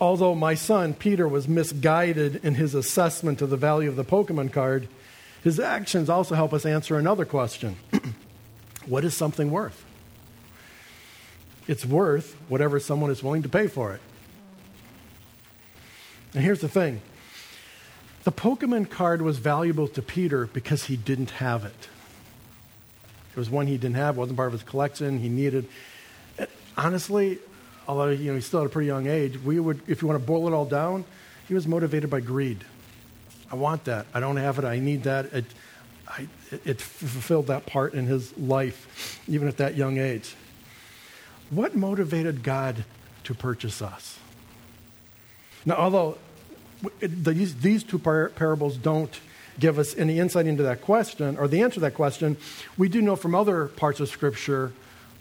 Although 0.00 0.34
my 0.34 0.54
son 0.54 0.94
Peter 0.94 1.26
was 1.26 1.48
misguided 1.48 2.44
in 2.44 2.54
his 2.54 2.74
assessment 2.74 3.42
of 3.42 3.50
the 3.50 3.56
value 3.56 3.88
of 3.88 3.96
the 3.96 4.04
Pokemon 4.04 4.52
card, 4.52 4.86
his 5.42 5.60
actions 5.60 6.10
also 6.10 6.34
help 6.34 6.52
us 6.52 6.66
answer 6.66 6.98
another 6.98 7.24
question 7.24 7.76
What 8.86 9.04
is 9.04 9.14
something 9.14 9.50
worth? 9.50 9.84
It's 11.66 11.84
worth 11.84 12.34
whatever 12.48 12.80
someone 12.80 13.10
is 13.10 13.22
willing 13.22 13.42
to 13.42 13.48
pay 13.48 13.66
for 13.66 13.92
it. 13.92 14.00
And 16.34 16.42
here's 16.42 16.60
the 16.60 16.68
thing 16.68 17.02
the 18.24 18.32
Pokemon 18.32 18.90
card 18.90 19.22
was 19.22 19.38
valuable 19.38 19.88
to 19.88 20.02
Peter 20.02 20.46
because 20.46 20.84
he 20.84 20.96
didn't 20.96 21.30
have 21.32 21.64
it. 21.64 21.88
It 23.32 23.38
was 23.38 23.48
one 23.48 23.66
he 23.66 23.76
didn't 23.76 23.96
have, 23.96 24.16
wasn't 24.16 24.36
part 24.36 24.48
of 24.48 24.52
his 24.52 24.62
collection. 24.62 25.18
He 25.20 25.28
needed. 25.28 25.68
Honestly, 26.76 27.38
although 27.86 28.08
you 28.08 28.30
know 28.30 28.34
he's 28.34 28.46
still 28.46 28.60
at 28.60 28.66
a 28.66 28.68
pretty 28.68 28.86
young 28.86 29.06
age, 29.06 29.38
we 29.42 29.60
would, 29.60 29.80
if 29.86 30.02
you 30.02 30.08
want 30.08 30.20
to 30.20 30.26
boil 30.26 30.48
it 30.48 30.52
all 30.52 30.64
down, 30.64 31.04
he 31.46 31.54
was 31.54 31.66
motivated 31.66 32.10
by 32.10 32.20
greed. 32.20 32.64
I 33.50 33.54
want 33.54 33.84
that. 33.84 34.06
I 34.12 34.20
don't 34.20 34.36
have 34.36 34.58
it. 34.58 34.64
I 34.64 34.78
need 34.78 35.04
that. 35.04 35.26
It, 35.32 35.44
I, 36.06 36.28
it 36.64 36.80
fulfilled 36.80 37.48
that 37.48 37.66
part 37.66 37.94
in 37.94 38.06
his 38.06 38.36
life, 38.36 39.20
even 39.28 39.48
at 39.48 39.58
that 39.58 39.76
young 39.76 39.98
age. 39.98 40.34
What 41.50 41.74
motivated 41.74 42.42
God 42.42 42.84
to 43.24 43.34
purchase 43.34 43.80
us? 43.80 44.18
Now, 45.64 45.76
although 45.76 46.18
these, 47.00 47.84
two 47.84 47.98
par- 47.98 48.30
parables 48.30 48.76
don't 48.76 49.18
give 49.58 49.78
us 49.78 49.96
any 49.96 50.18
insight 50.18 50.46
into 50.46 50.62
that 50.62 50.82
question 50.82 51.36
or 51.36 51.48
the 51.48 51.62
answer 51.62 51.74
to 51.74 51.80
that 51.80 51.94
question, 51.94 52.36
we 52.76 52.88
do 52.88 53.02
know 53.02 53.16
from 53.16 53.34
other 53.34 53.66
parts 53.66 54.00
of 54.00 54.08
Scripture 54.08 54.72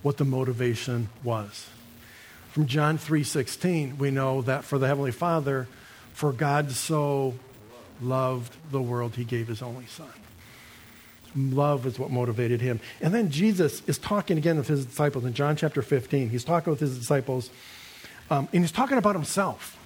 what 0.04 0.18
the 0.18 0.26
motivation 0.26 1.10
was. 1.24 1.68
From 2.52 2.68
John 2.68 2.98
3:16, 2.98 3.98
we 3.98 4.12
know 4.12 4.42
that 4.42 4.64
for 4.64 4.78
the 4.78 4.88
heavenly 4.88 5.12
Father, 5.12 5.68
for 6.14 6.32
God 6.32 6.72
so 6.72 7.36
loved 8.02 8.56
the 8.72 8.82
world, 8.82 9.16
he 9.16 9.24
gave 9.24 9.48
his 9.48 9.62
only 9.62 9.86
son. 9.86 10.10
Love 11.36 11.86
is 11.86 12.00
what 12.00 12.10
motivated 12.10 12.62
him. 12.62 12.80
And 13.02 13.14
then 13.14 13.30
Jesus 13.30 13.84
is 13.88 13.98
talking 13.98 14.38
again 14.38 14.58
with 14.58 14.68
his 14.68 14.86
disciples 14.86 15.26
in 15.26 15.34
John 15.34 15.56
chapter 15.56 15.82
15. 15.82 16.30
He's 16.30 16.44
talking 16.44 16.72
with 16.72 16.80
his 16.80 16.98
disciples, 16.98 17.50
um, 18.30 18.48
and 18.54 18.64
he's 18.64 18.72
talking 18.72 18.98
about 18.98 19.16
himself. 19.16 19.78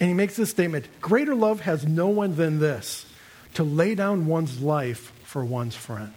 And 0.00 0.08
he 0.08 0.14
makes 0.14 0.36
this 0.36 0.50
statement 0.50 0.88
Greater 1.00 1.34
love 1.34 1.60
has 1.60 1.86
no 1.86 2.08
one 2.08 2.36
than 2.36 2.58
this 2.58 3.06
to 3.54 3.64
lay 3.64 3.94
down 3.94 4.26
one's 4.26 4.60
life 4.60 5.12
for 5.24 5.44
one's 5.44 5.74
friend. 5.74 6.12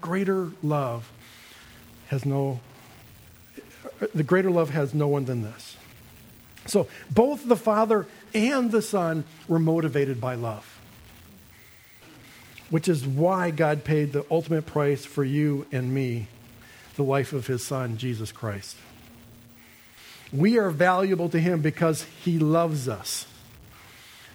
Greater 0.00 0.50
love 0.62 1.10
has 2.08 2.24
no, 2.24 2.60
the 4.14 4.22
greater 4.22 4.50
love 4.50 4.70
has 4.70 4.94
no 4.94 5.08
one 5.08 5.26
than 5.26 5.42
this. 5.42 5.76
So 6.66 6.88
both 7.10 7.46
the 7.46 7.56
Father 7.56 8.06
and 8.36 8.70
the 8.70 8.82
Son 8.82 9.24
were 9.48 9.58
motivated 9.58 10.20
by 10.20 10.34
love, 10.34 10.78
which 12.70 12.88
is 12.88 13.06
why 13.06 13.50
God 13.50 13.84
paid 13.84 14.12
the 14.12 14.26
ultimate 14.30 14.66
price 14.66 15.04
for 15.04 15.24
you 15.24 15.66
and 15.72 15.94
me, 15.94 16.28
the 16.96 17.02
life 17.02 17.32
of 17.32 17.46
his 17.46 17.64
Son, 17.64 17.96
Jesus 17.96 18.32
Christ. 18.32 18.76
We 20.32 20.58
are 20.58 20.70
valuable 20.70 21.28
to 21.30 21.38
him 21.38 21.62
because 21.62 22.02
he 22.24 22.38
loves 22.38 22.88
us. 22.88 23.26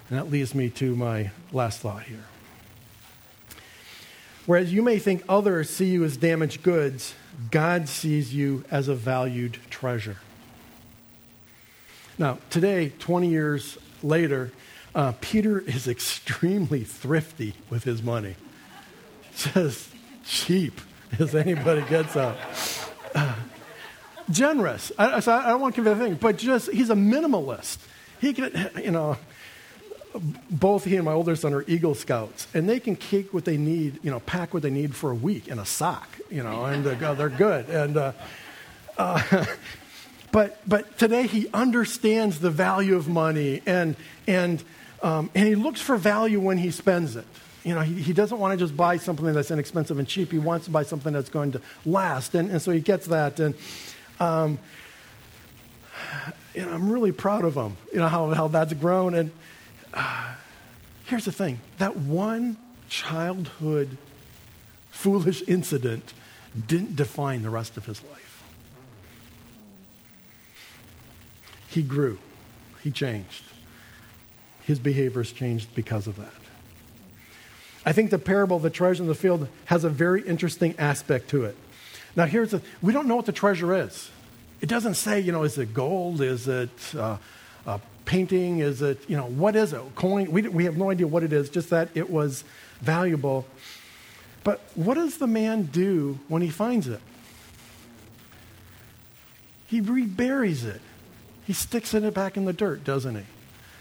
And 0.10 0.18
that 0.18 0.30
leads 0.30 0.56
me 0.56 0.70
to 0.72 0.96
my 0.96 1.32
last 1.52 1.80
thought 1.80 2.04
here. 2.04 2.26
Whereas 4.46 4.74
you 4.74 4.82
may 4.82 5.00
think 5.00 5.24
others 5.30 5.70
see 5.70 5.86
you 5.86 6.04
as 6.04 6.18
damaged 6.18 6.64
goods, 6.64 7.14
God 7.52 7.88
sees 7.88 8.34
you 8.34 8.64
as 8.72 8.88
a 8.88 8.96
valued 8.96 9.60
treasure. 9.70 10.18
Now, 12.18 12.40
today, 12.50 12.92
20 13.00 13.30
years 13.30 13.78
later, 14.04 14.52
Uh, 14.94 15.14
Peter 15.22 15.58
is 15.60 15.88
extremely 15.88 16.84
thrifty 16.84 17.54
with 17.70 17.86
his 17.86 18.04
money. 18.04 18.36
Just 19.38 19.88
cheap 20.26 20.82
as 21.18 21.34
anybody 21.34 21.82
gets 21.90 22.18
out. 22.18 22.36
Uh, 23.16 23.34
generous. 24.30 24.92
I, 24.98 25.22
so 25.22 25.32
I 25.32 25.48
don't 25.48 25.62
want 25.62 25.76
to 25.76 25.84
give 25.84 25.94
a 25.94 25.96
thing, 25.96 26.16
but 26.16 26.38
just 26.38 26.70
he's 26.72 26.90
a 26.90 26.96
minimalist. 26.96 27.78
He 28.20 28.34
can, 28.34 28.70
you 28.84 28.92
know, 28.92 29.16
both 30.50 30.84
he 30.84 30.98
and 30.98 31.06
my 31.06 31.14
older 31.14 31.38
son 31.38 31.54
are 31.54 31.64
Eagle 31.68 31.96
Scouts, 31.96 32.48
and 32.54 32.68
they 32.68 32.82
can 32.82 32.98
cake 32.98 33.34
what 33.34 33.46
they 33.46 33.56
need, 33.56 34.00
you 34.04 34.12
know, 34.12 34.20
pack 34.20 34.54
what 34.54 34.62
they 34.62 34.70
need 34.70 34.94
for 34.94 35.12
a 35.12 35.16
week 35.16 35.48
in 35.48 35.58
a 35.58 35.66
sock, 35.66 36.20
you 36.30 36.44
know, 36.44 36.66
and 36.66 36.86
uh, 36.86 37.14
they're 37.14 37.30
good. 37.30 37.70
And 37.70 37.96
uh, 37.96 38.12
uh, 38.98 39.46
but 40.32 40.60
but 40.68 40.98
today 40.98 41.28
he 41.28 41.48
understands 41.54 42.40
the 42.40 42.52
value 42.52 42.96
of 42.96 43.08
money, 43.08 43.62
and 43.66 43.96
and 44.28 44.64
um, 45.02 45.30
and 45.36 45.48
he 45.48 45.56
looks 45.56 45.82
for 45.82 45.98
value 45.98 46.40
when 46.40 46.58
he 46.58 46.72
spends 46.72 47.16
it. 47.16 47.26
You 47.64 47.76
know, 47.76 47.82
he, 47.82 47.94
he 48.02 48.14
doesn't 48.14 48.40
want 48.40 48.58
to 48.58 48.64
just 48.64 48.76
buy 48.76 48.98
something 48.98 49.32
that's 49.34 49.52
inexpensive 49.52 50.00
and 50.00 50.08
cheap. 50.08 50.32
He 50.32 50.40
wants 50.40 50.66
to 50.66 50.72
buy 50.72 50.84
something 50.84 51.14
that's 51.14 51.30
going 51.30 51.52
to 51.52 51.62
last, 51.86 52.34
and, 52.34 52.50
and 52.50 52.62
so 52.62 52.72
he 52.72 52.80
gets 52.80 53.08
that. 53.08 53.40
And 53.40 53.56
um, 54.20 54.60
know, 56.56 56.72
I'm 56.72 56.92
really 56.92 57.12
proud 57.12 57.46
of 57.46 57.56
him. 57.56 57.78
You 57.94 58.00
know 58.00 58.08
how 58.08 58.30
how 58.32 58.48
that's 58.48 58.74
grown 58.74 59.14
and 59.16 59.32
uh, 59.94 60.34
here's 61.06 61.26
the 61.26 61.32
thing 61.32 61.60
that 61.78 61.98
one 61.98 62.58
childhood 62.90 63.98
foolish 64.90 65.44
incident 65.48 66.14
didn't 66.68 66.96
define 66.96 67.44
the 67.44 67.50
rest 67.50 67.78
of 67.78 67.86
his 67.86 68.02
life. 68.04 68.31
He 71.72 71.82
grew, 71.82 72.20
he 72.84 72.92
changed. 72.92 73.44
His 74.64 74.78
behaviors 74.78 75.32
changed 75.32 75.74
because 75.74 76.06
of 76.06 76.18
that. 76.18 76.34
I 77.86 77.94
think 77.94 78.12
the 78.12 78.20
parable 78.20 78.58
of 78.58 78.64
the 78.64 78.70
treasure 78.70 79.02
in 79.02 79.08
the 79.08 79.16
field 79.16 79.48
has 79.66 79.84
a 79.84 79.90
very 79.90 80.22
interesting 80.22 80.76
aspect 80.78 81.30
to 81.30 81.46
it. 81.46 81.56
Now, 82.16 82.26
here's 82.26 82.52
the 82.52 82.62
we 82.82 82.92
don't 82.92 83.08
know 83.08 83.16
what 83.16 83.26
the 83.26 83.32
treasure 83.32 83.74
is. 83.74 84.12
It 84.60 84.68
doesn't 84.68 84.96
say, 84.96 85.22
you 85.22 85.32
know, 85.32 85.44
is 85.44 85.58
it 85.58 85.74
gold? 85.74 86.22
Is 86.22 86.48
it 86.48 86.70
uh, 86.96 87.18
uh, 87.66 87.80
painting? 88.04 88.60
Is 88.60 88.82
it, 88.82 89.10
you 89.10 89.16
know, 89.16 89.26
what 89.26 89.56
is 89.56 89.72
it? 89.72 89.82
Coin? 89.96 90.30
We, 90.30 90.42
we 90.44 90.66
have 90.66 90.78
no 90.78 90.92
idea 90.92 91.08
what 91.08 91.24
it 91.24 91.32
is, 91.32 91.50
just 91.50 91.70
that 91.70 91.90
it 91.96 92.10
was 92.10 92.44
valuable. 92.82 93.48
But 94.44 94.60
what 94.76 94.96
does 94.96 95.18
the 95.18 95.28
man 95.28 95.64
do 95.64 96.20
when 96.28 96.42
he 96.42 96.50
finds 96.50 96.88
it? 96.88 97.00
He 99.68 99.80
reburies 99.80 100.66
it. 100.66 100.82
He 101.52 101.56
sticks 101.56 101.94
it 101.94 102.14
back 102.14 102.38
in 102.38 102.46
the 102.46 102.54
dirt, 102.54 102.86
doesn't 102.86 103.14
he? 103.14 103.26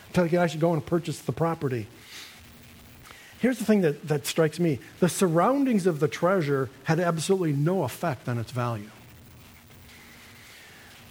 Until 0.08 0.24
he 0.24 0.30
can 0.30 0.40
actually 0.40 0.58
go 0.58 0.72
and 0.72 0.84
purchase 0.84 1.20
the 1.20 1.30
property. 1.30 1.86
Here's 3.38 3.60
the 3.60 3.64
thing 3.64 3.82
that, 3.82 4.08
that 4.08 4.26
strikes 4.26 4.58
me 4.58 4.80
the 4.98 5.08
surroundings 5.08 5.86
of 5.86 6.00
the 6.00 6.08
treasure 6.08 6.68
had 6.82 6.98
absolutely 6.98 7.52
no 7.52 7.84
effect 7.84 8.28
on 8.28 8.38
its 8.38 8.50
value. 8.50 8.90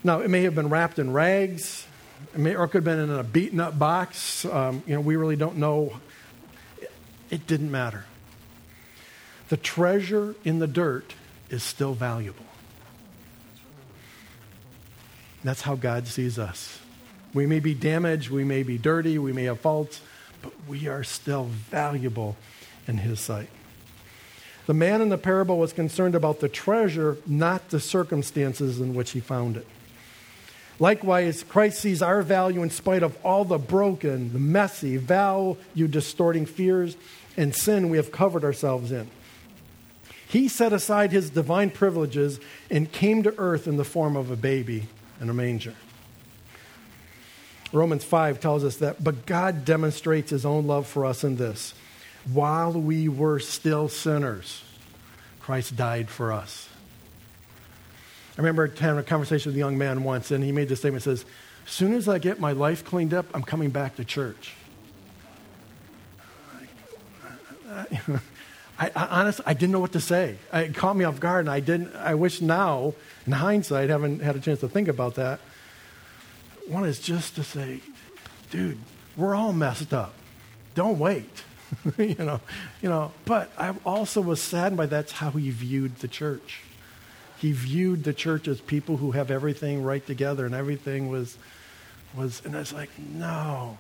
Now, 0.04 0.20
it 0.20 0.30
may 0.30 0.44
have 0.44 0.54
been 0.54 0.68
wrapped 0.68 1.00
in 1.00 1.14
rags, 1.14 1.88
it 2.34 2.40
may, 2.40 2.56
or 2.56 2.66
it 2.66 2.72
could 2.72 2.84
have 2.84 2.84
been 2.84 3.10
in 3.10 3.10
a 3.10 3.24
beaten 3.24 3.62
up 3.62 3.80
box. 3.80 4.44
Um, 4.44 4.84
you 4.86 4.96
know, 4.96 5.00
we 5.00 5.16
really 5.16 5.38
don't 5.38 5.60
know. 5.60 5.98
It, 6.82 6.92
it 7.30 7.48
didn't 7.48 7.72
matter. 7.72 8.04
The 9.48 9.56
treasure 9.56 10.36
in 10.44 10.60
the 10.60 10.68
dirt 10.68 11.14
is 11.50 11.64
still 11.64 11.94
valuable. 11.94 12.49
That's 15.44 15.62
how 15.62 15.76
God 15.76 16.08
sees 16.08 16.38
us. 16.38 16.80
We 17.34 17.46
may 17.46 17.60
be 17.60 17.74
damaged, 17.74 18.30
we 18.30 18.44
may 18.44 18.64
be 18.64 18.78
dirty, 18.78 19.18
we 19.18 19.34
may 19.34 19.44
have 19.44 19.60
faults, 19.60 20.02
but 20.42 20.52
we 20.68 20.88
are 20.88 21.04
still 21.04 21.46
valuable 21.46 22.36
in 22.88 22.98
His 22.98 23.20
sight. 23.20 23.50
The 24.66 24.74
man 24.74 25.02
in 25.02 25.10
the 25.10 25.18
parable 25.18 25.58
was 25.58 25.74
concerned 25.74 26.16
about 26.16 26.42
the 26.42 26.50
treasure, 26.50 27.18
not 27.26 27.70
the 27.70 27.80
circumstances 27.80 28.80
in 28.80 28.94
which 28.94 29.12
he 29.12 29.20
found 29.20 29.58
it. 29.58 29.66
Likewise, 30.78 31.44
Christ 31.44 31.80
sees 31.80 32.04
our 32.04 32.22
value 32.22 32.62
in 32.62 32.70
spite 32.70 33.02
of 33.02 33.18
all 33.26 33.46
the 33.46 33.58
broken, 33.58 34.32
the 34.32 34.40
messy, 34.40 34.96
value 34.98 35.88
distorting 35.88 36.46
fears 36.46 36.98
and 37.36 37.56
sin 37.56 37.90
we 37.90 37.98
have 37.98 38.12
covered 38.12 38.44
ourselves 38.44 38.92
in. 38.92 39.10
He 40.28 40.48
set 40.48 40.72
aside 40.72 41.12
his 41.12 41.32
divine 41.32 41.72
privileges 41.72 42.40
and 42.70 42.92
came 42.92 43.24
to 43.24 43.34
earth 43.40 43.68
in 43.68 43.78
the 43.78 43.84
form 43.84 44.16
of 44.16 44.30
a 44.30 44.36
baby 44.36 44.88
in 45.20 45.30
a 45.30 45.34
manger. 45.34 45.76
Romans 47.72 48.04
5 48.04 48.40
tells 48.40 48.64
us 48.64 48.78
that, 48.78 49.04
but 49.04 49.26
God 49.26 49.64
demonstrates 49.64 50.32
his 50.32 50.46
own 50.46 50.66
love 50.66 50.88
for 50.88 51.06
us 51.06 51.24
in 51.24 51.36
this. 51.36 51.74
While 52.32 52.74
we 52.74 53.08
were 53.08 53.40
still 53.40 53.90
sinners, 53.90 54.64
Christ 55.40 55.76
died 55.76 56.10
for 56.10 56.34
us. 56.34 56.68
I 58.38 58.42
remember 58.42 58.68
having 58.68 59.00
a 59.00 59.04
conversation 59.04 59.50
with 59.50 59.56
a 59.56 59.60
young 59.60 59.78
man 59.78 60.04
once, 60.04 60.32
and 60.32 60.44
he 60.44 60.52
made 60.52 60.70
this 60.70 60.80
statement 60.80 61.04
says, 61.04 61.26
As 61.66 61.72
soon 61.72 61.94
as 61.94 62.08
I 62.08 62.20
get 62.20 62.40
my 62.40 62.54
life 62.54 62.86
cleaned 62.86 63.14
up, 63.14 63.26
I'm 63.34 63.44
coming 63.44 63.70
back 63.70 63.98
to 63.98 64.06
church. 64.06 64.54
I, 68.80 68.92
I 68.96 69.06
honestly, 69.20 69.44
I 69.46 69.54
didn't 69.54 69.72
know 69.72 69.80
what 69.80 69.92
to 69.92 70.00
say. 70.00 70.38
It 70.54 70.74
caught 70.74 70.96
me 70.96 71.06
off 71.06 71.20
guard, 71.20 71.42
and 71.42 71.50
I 71.50 71.60
didn't. 71.60 71.96
I 71.96 72.16
wish 72.16 72.42
now, 72.42 72.94
in 73.26 73.34
hindsight, 73.34 73.90
haven't 73.90 74.22
had 74.22 74.36
a 74.36 74.40
chance 74.40 74.62
to 74.62 74.70
think 74.70 74.88
about 74.88 75.16
that. 75.16 75.40
One 76.68 76.86
is 76.86 77.00
just 77.00 77.36
to 77.36 77.44
say, 77.44 77.82
dude, 78.52 78.78
we're 79.18 79.36
all 79.36 79.54
messed 79.54 79.94
up. 79.94 80.14
Don't 80.76 80.98
wait. 80.98 81.44
you 81.98 82.16
know, 82.16 82.40
you 82.82 82.90
know. 82.90 83.12
But 83.26 83.52
I 83.58 83.76
also 83.86 84.22
was 84.22 84.42
saddened 84.42 84.78
by 84.78 84.86
that's 84.86 85.12
how 85.12 85.32
he 85.32 85.50
viewed 85.50 85.98
the 85.98 86.08
church 86.08 86.62
he 87.40 87.54
viewed 87.54 88.04
the 88.04 88.14
church 88.14 88.48
as 88.48 88.60
people 88.60 88.98
who 88.98 89.12
have 89.12 89.32
everything 89.32 89.82
right 89.82 90.06
together 90.06 90.46
and 90.46 90.54
everything 90.54 91.10
was 91.10 91.38
was 92.16 92.42
and 92.46 92.56
I 92.56 92.60
was 92.60 92.74
like, 92.74 92.90
no. 93.00 93.78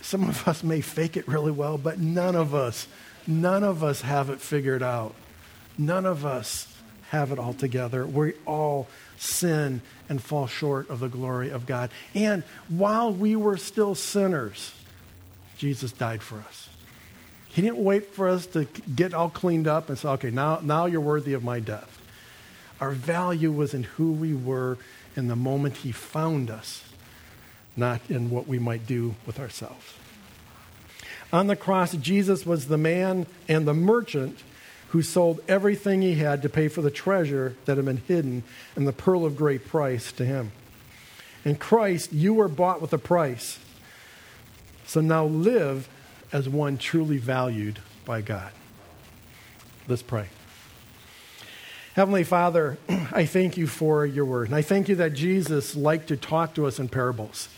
Some 0.00 0.28
of 0.28 0.46
us 0.48 0.62
may 0.62 0.80
fake 0.80 1.16
it 1.16 1.26
really 1.28 1.52
well, 1.52 1.78
but 1.78 1.98
none 1.98 2.34
of 2.34 2.54
us, 2.54 2.86
none 3.26 3.64
of 3.64 3.82
us 3.82 4.02
have 4.02 4.30
it 4.30 4.40
figured 4.40 4.82
out. 4.82 5.14
None 5.78 6.06
of 6.06 6.26
us 6.26 6.72
have 7.10 7.32
it 7.32 7.38
all 7.38 7.54
together. 7.54 8.06
We 8.06 8.34
all 8.46 8.88
sin 9.18 9.82
and 10.08 10.22
fall 10.22 10.46
short 10.46 10.88
of 10.90 11.00
the 11.00 11.08
glory 11.08 11.50
of 11.50 11.66
God. 11.66 11.90
And 12.14 12.42
while 12.68 13.12
we 13.12 13.36
were 13.36 13.56
still 13.56 13.94
sinners, 13.94 14.72
Jesus 15.58 15.92
died 15.92 16.22
for 16.22 16.38
us. 16.38 16.68
He 17.48 17.60
didn't 17.60 17.84
wait 17.84 18.14
for 18.14 18.28
us 18.28 18.46
to 18.46 18.64
get 18.96 19.12
all 19.12 19.28
cleaned 19.28 19.68
up 19.68 19.90
and 19.90 19.98
say, 19.98 20.08
okay, 20.08 20.30
now, 20.30 20.60
now 20.62 20.86
you're 20.86 21.02
worthy 21.02 21.34
of 21.34 21.44
my 21.44 21.60
death. 21.60 22.00
Our 22.80 22.92
value 22.92 23.52
was 23.52 23.74
in 23.74 23.82
who 23.84 24.12
we 24.12 24.34
were 24.34 24.78
in 25.14 25.28
the 25.28 25.36
moment 25.36 25.76
He 25.76 25.92
found 25.92 26.50
us, 26.50 26.82
not 27.76 28.00
in 28.08 28.30
what 28.30 28.48
we 28.48 28.58
might 28.58 28.86
do 28.86 29.14
with 29.26 29.38
ourselves. 29.38 29.94
On 31.32 31.46
the 31.46 31.56
cross, 31.56 31.94
Jesus 31.94 32.44
was 32.44 32.68
the 32.68 32.78
man 32.78 33.26
and 33.48 33.66
the 33.66 33.74
merchant 33.74 34.38
who 34.88 35.00
sold 35.00 35.40
everything 35.48 36.02
he 36.02 36.14
had 36.14 36.42
to 36.42 36.48
pay 36.50 36.68
for 36.68 36.82
the 36.82 36.90
treasure 36.90 37.56
that 37.64 37.78
had 37.78 37.86
been 37.86 37.96
hidden 37.96 38.42
in 38.76 38.84
the 38.84 38.92
pearl 38.92 39.24
of 39.24 39.36
great 39.36 39.66
price 39.66 40.12
to 40.12 40.24
him. 40.24 40.52
In 41.44 41.56
Christ, 41.56 42.12
you 42.12 42.34
were 42.34 42.48
bought 42.48 42.82
with 42.82 42.92
a 42.92 42.98
price. 42.98 43.58
So 44.84 45.00
now 45.00 45.24
live 45.24 45.88
as 46.32 46.48
one 46.48 46.76
truly 46.76 47.16
valued 47.16 47.78
by 48.04 48.20
God. 48.20 48.52
Let's 49.88 50.02
pray. 50.02 50.28
Heavenly 51.94 52.24
Father, 52.24 52.78
I 52.88 53.24
thank 53.24 53.56
you 53.56 53.66
for 53.66 54.04
your 54.04 54.24
word. 54.24 54.48
And 54.48 54.56
I 54.56 54.62
thank 54.62 54.88
you 54.88 54.96
that 54.96 55.14
Jesus 55.14 55.74
liked 55.74 56.08
to 56.08 56.16
talk 56.16 56.54
to 56.54 56.66
us 56.66 56.78
in 56.78 56.88
parables, 56.88 57.48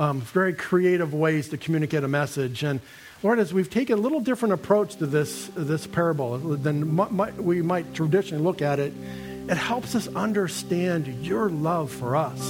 um, 0.00 0.20
very 0.22 0.54
creative 0.54 1.12
ways 1.14 1.50
to 1.50 1.58
communicate 1.58 2.02
a 2.02 2.08
message. 2.08 2.64
And 2.64 2.80
Lord, 3.22 3.38
as 3.38 3.52
we've 3.52 3.70
taken 3.70 3.98
a 3.98 4.00
little 4.00 4.20
different 4.20 4.54
approach 4.54 4.96
to 4.96 5.06
this, 5.06 5.50
this 5.54 5.86
parable 5.86 6.38
than 6.38 6.96
we 7.36 7.62
might 7.62 7.94
traditionally 7.94 8.42
look 8.42 8.62
at 8.62 8.80
it, 8.80 8.94
it 9.48 9.56
helps 9.56 9.94
us 9.94 10.08
understand 10.08 11.06
your 11.24 11.50
love 11.50 11.92
for 11.92 12.16
us. 12.16 12.40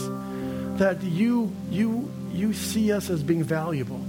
That 0.78 1.02
you, 1.02 1.52
you, 1.70 2.10
you 2.32 2.52
see 2.54 2.92
us 2.92 3.10
as 3.10 3.22
being 3.22 3.42
valuable 3.42 4.00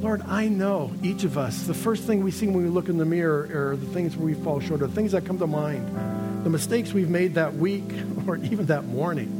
Lord, 0.00 0.22
I 0.26 0.48
know 0.48 0.92
each 1.02 1.24
of 1.24 1.36
us, 1.36 1.64
the 1.64 1.74
first 1.74 2.04
thing 2.04 2.24
we 2.24 2.30
see 2.30 2.46
when 2.46 2.64
we 2.64 2.70
look 2.70 2.88
in 2.88 2.96
the 2.96 3.04
mirror 3.04 3.70
are 3.72 3.76
the 3.76 3.84
things 3.88 4.16
where 4.16 4.24
we 4.24 4.32
fall 4.32 4.58
short, 4.58 4.80
or 4.80 4.86
the 4.86 4.94
things 4.94 5.12
that 5.12 5.26
come 5.26 5.38
to 5.38 5.46
mind, 5.46 6.42
the 6.42 6.48
mistakes 6.48 6.94
we've 6.94 7.10
made 7.10 7.34
that 7.34 7.54
week 7.56 7.84
or 8.26 8.38
even 8.38 8.64
that 8.66 8.86
morning, 8.86 9.39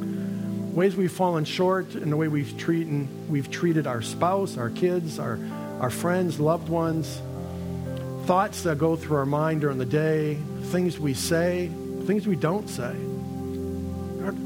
ways 0.73 0.97
we've 0.97 1.13
fallen 1.13 1.45
short 1.45 1.95
in 1.95 2.11
the 2.11 2.17
way 2.17 2.29
we've 2.29 2.57
treated, 2.57 3.09
we've 3.29 3.51
treated 3.51 3.87
our 3.87 4.03
spouse, 4.03 4.57
our 4.57 4.71
kids, 4.71 5.19
our, 5.19 5.39
our 5.81 5.91
friends, 5.91 6.39
loved 6.39 6.69
ones, 6.69 7.21
thoughts 8.27 8.63
that 8.63 8.79
go 8.79 8.97
through 8.97 9.17
our 9.17 9.27
mind 9.27 9.63
during 9.63 9.79
the 9.79 9.85
day, 9.85 10.39
things 10.65 10.99
we 10.99 11.15
say, 11.15 11.71
things 12.05 12.27
we 12.27 12.37
don't 12.37 12.69
say. 12.69 12.95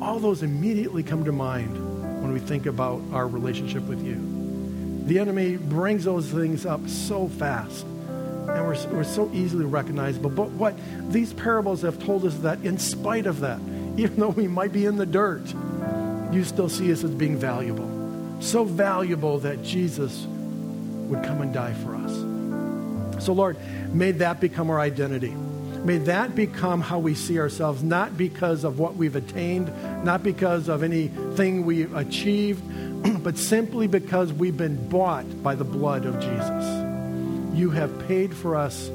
All 0.00 0.18
those 0.18 0.42
immediately 0.42 1.02
come 1.02 1.24
to 1.24 1.32
mind 1.32 2.22
when 2.22 2.32
we 2.32 2.40
think 2.40 2.66
about 2.66 3.02
our 3.12 3.28
relationship 3.28 3.82
with 3.82 4.02
you. 4.02 4.34
The 5.06 5.18
enemy 5.18 5.56
brings 5.56 6.04
those 6.04 6.28
things 6.30 6.64
up 6.64 6.88
so 6.88 7.28
fast. 7.28 7.84
And 7.84 8.66
we're, 8.66 8.88
we're 8.88 9.04
so 9.04 9.30
easily 9.34 9.64
recognizable. 9.64 10.30
But 10.30 10.50
what 10.50 10.74
these 11.10 11.34
parables 11.34 11.82
have 11.82 12.02
told 12.02 12.24
us 12.24 12.34
that 12.38 12.64
in 12.64 12.78
spite 12.78 13.26
of 13.26 13.40
that, 13.40 13.60
even 13.96 14.16
though 14.16 14.28
we 14.30 14.48
might 14.48 14.72
be 14.72 14.86
in 14.86 14.96
the 14.96 15.06
dirt, 15.06 15.52
you 16.32 16.44
still 16.44 16.68
see 16.68 16.92
us 16.92 17.04
as 17.04 17.10
being 17.10 17.36
valuable. 17.36 17.90
So 18.40 18.64
valuable 18.64 19.38
that 19.40 19.62
Jesus 19.62 20.26
would 21.08 21.22
come 21.24 21.40
and 21.40 21.52
die 21.52 21.74
for 21.74 21.94
us. 21.94 23.24
So, 23.24 23.32
Lord, 23.32 23.56
may 23.92 24.10
that 24.12 24.40
become 24.40 24.70
our 24.70 24.80
identity. 24.80 25.34
May 25.84 25.98
that 25.98 26.34
become 26.34 26.80
how 26.80 26.98
we 26.98 27.14
see 27.14 27.38
ourselves, 27.38 27.82
not 27.82 28.16
because 28.16 28.64
of 28.64 28.78
what 28.78 28.96
we've 28.96 29.16
attained, 29.16 29.70
not 30.02 30.22
because 30.22 30.68
of 30.68 30.82
anything 30.82 31.66
we've 31.66 31.94
achieved, 31.94 32.62
but 33.22 33.36
simply 33.36 33.86
because 33.86 34.32
we've 34.32 34.56
been 34.56 34.88
bought 34.88 35.42
by 35.42 35.54
the 35.54 35.64
blood 35.64 36.06
of 36.06 36.20
Jesus. 36.20 37.58
You 37.58 37.70
have 37.70 38.08
paid 38.08 38.34
for 38.34 38.56
us 38.56 38.88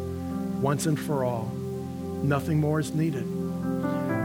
once 0.61 0.87
and 0.87 0.99
for 0.99 1.23
all. 1.23 1.45
Nothing 2.23 2.59
more 2.59 2.79
is 2.79 2.93
needed. 2.93 3.25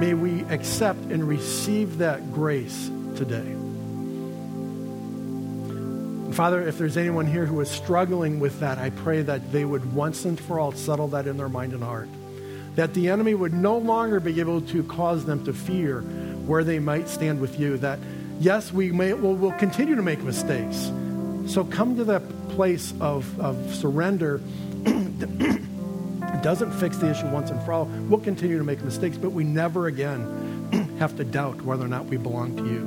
May 0.05 0.13
we 0.13 0.43
accept 0.51 1.01
and 1.05 1.27
receive 1.27 1.97
that 1.97 2.31
grace 2.31 2.91
today. 3.17 3.57
Father, 6.35 6.61
if 6.61 6.77
there's 6.77 6.99
anyone 6.99 7.25
here 7.25 7.47
who 7.47 7.59
is 7.63 7.71
struggling 7.71 8.39
with 8.39 8.61
that, 8.61 8.77
I 8.77 8.91
pray 8.91 9.23
that 9.23 9.51
they 9.51 9.65
would 9.65 9.95
once 9.95 10.27
and 10.27 10.39
for 10.39 10.61
all 10.61 10.73
settle 10.73 11.09
that 11.09 11.27
in 11.27 11.39
their 11.39 11.49
mind 11.49 11.73
and 11.73 11.83
heart. 11.83 12.11
That 12.75 12.93
the 12.93 13.09
enemy 13.09 13.35
would 13.35 13.55
no 13.55 13.79
longer 13.79 14.21
be 14.21 14.41
able 14.41 14.61
to 14.61 14.83
cause 14.83 15.25
them 15.25 15.43
to 15.47 15.55
fear 15.55 16.03
where 16.03 16.65
they 16.65 16.81
might 16.81 17.09
stand 17.09 17.41
with 17.41 17.59
you. 17.59 17.79
That, 17.79 17.99
yes, 18.41 18.75
we 18.75 18.93
may, 18.93 19.15
will 19.15 19.35
we'll 19.35 19.53
continue 19.53 19.95
to 19.95 20.03
make 20.03 20.23
mistakes. 20.23 20.93
So 21.47 21.65
come 21.65 21.97
to 21.97 22.05
that 22.05 22.49
place 22.51 22.93
of, 23.01 23.41
of 23.41 23.75
surrender. 23.75 24.43
doesn't 26.45 26.71
fix 26.73 26.99
the 26.99 27.11
issue 27.11 27.27
once 27.29 27.51
and 27.51 27.61
for 27.63 27.73
all. 27.73 27.87
We'll 27.87 28.21
continue 28.21 28.59
to 28.59 28.65
make 28.65 28.83
mistakes, 28.83 29.17
but 29.17 29.31
we 29.31 29.43
never 29.43 29.89
again 29.89 30.97
have 30.99 31.17
to 31.17 31.25
doubt 31.25 31.63
whether 31.63 31.85
or 31.85 31.89
not 31.89 32.05
we 32.05 32.19
belong 32.19 32.57
to 32.57 32.65
you. 32.65 32.85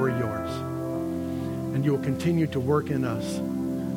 We're 0.00 0.18
yours 0.18 0.50
and 1.74 1.84
you 1.84 1.90
will 1.90 2.04
continue 2.04 2.46
to 2.46 2.60
work 2.60 2.88
in 2.90 3.04
us 3.04 3.40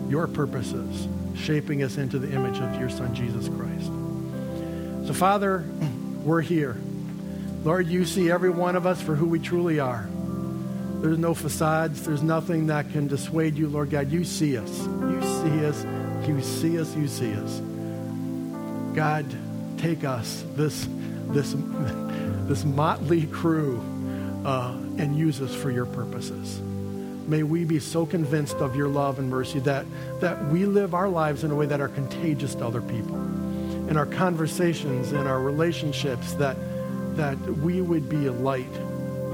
your 0.10 0.28
purposes, 0.28 1.08
shaping 1.36 1.84
us 1.84 1.98
into 1.98 2.18
the 2.18 2.34
image 2.34 2.60
of 2.60 2.80
your 2.80 2.90
Son, 2.90 3.14
Jesus 3.14 3.48
Christ. 3.50 3.86
So, 5.08 5.14
Father, 5.14 5.64
we're 6.24 6.42
here. 6.42 6.78
Lord, 7.64 7.88
you 7.88 8.06
see 8.06 8.32
every 8.32 8.50
one 8.50 8.76
of 8.76 8.86
us 8.86 9.02
for 9.02 9.16
who 9.16 9.28
we 9.28 9.40
truly 9.40 9.80
are. 9.80 10.08
There's 11.02 11.18
no 11.18 11.34
facades, 11.34 12.04
there's 12.04 12.24
nothing 12.24 12.68
that 12.68 12.92
can 12.92 13.08
dissuade 13.08 13.56
you, 13.56 13.68
Lord 13.68 13.90
God. 13.92 14.12
You 14.12 14.24
see 14.24 14.58
us. 14.58 14.80
You 14.80 15.22
see 15.22 15.66
us. 15.66 15.86
You 16.28 16.42
see 16.42 16.80
us. 16.80 16.96
You 16.96 17.08
see 17.08 17.34
us. 17.34 17.62
God, 18.98 19.26
take 19.78 20.04
us, 20.04 20.44
this, 20.56 20.90
this, 21.30 21.56
this 22.48 22.66
motley 22.66 23.28
crew, 23.28 23.80
uh, 24.44 24.76
and 24.98 25.18
use 25.18 25.40
us 25.40 25.54
for 25.54 25.72
your 25.72 25.86
purposes 25.86 26.60
may 27.28 27.44
we 27.44 27.66
be 27.66 27.80
so 27.80 28.06
convinced 28.06 28.56
of 28.58 28.76
your 28.76 28.88
love 28.88 29.20
and 29.20 29.30
mercy 29.30 29.60
that, 29.60 29.86
that 30.22 30.46
we 30.46 30.66
live 30.66 30.94
our 30.94 31.10
lives 31.10 31.44
in 31.44 31.52
a 31.52 31.56
way 31.56 31.66
that 31.66 31.82
are 31.82 31.90
contagious 31.90 32.56
to 32.56 32.66
other 32.66 32.82
people. 32.82 33.16
In 33.90 33.98
our 33.98 34.06
conversations, 34.06 35.12
in 35.12 35.28
our 35.28 35.42
relationships, 35.42 36.34
that, 36.36 36.58
that 37.18 37.38
we 37.38 37.82
would 37.82 38.10
be 38.10 38.28
a 38.28 38.32
light 38.32 38.74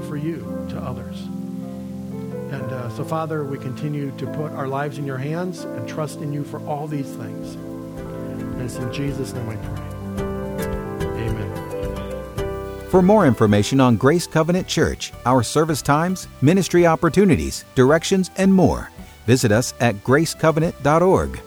for 0.08 0.16
you 0.16 0.66
to 0.70 0.78
others. 0.78 1.20
And 1.20 2.72
uh, 2.72 2.88
so, 2.90 3.04
Father, 3.04 3.44
we 3.44 3.58
continue 3.58 4.12
to 4.18 4.26
put 4.26 4.52
our 4.52 4.68
lives 4.68 4.98
in 4.98 5.06
your 5.06 5.18
hands 5.18 5.62
and 5.62 5.88
trust 5.88 6.20
in 6.20 6.32
you 6.32 6.44
for 6.44 6.60
all 6.66 6.86
these 6.86 7.10
things. 7.14 7.56
And 8.64 8.70
it's 8.70 8.80
in 8.80 8.90
Jesus' 8.90 9.34
name 9.34 9.46
I 9.46 9.56
pray. 9.56 9.82
Amen. 11.26 12.88
For 12.88 13.02
more 13.02 13.26
information 13.26 13.78
on 13.78 13.98
Grace 13.98 14.26
Covenant 14.26 14.66
Church, 14.66 15.12
our 15.26 15.42
service 15.42 15.82
times, 15.82 16.28
ministry 16.40 16.86
opportunities, 16.86 17.66
directions, 17.74 18.30
and 18.38 18.54
more, 18.54 18.90
visit 19.26 19.52
us 19.52 19.74
at 19.80 19.96
gracecovenant.org. 19.96 21.40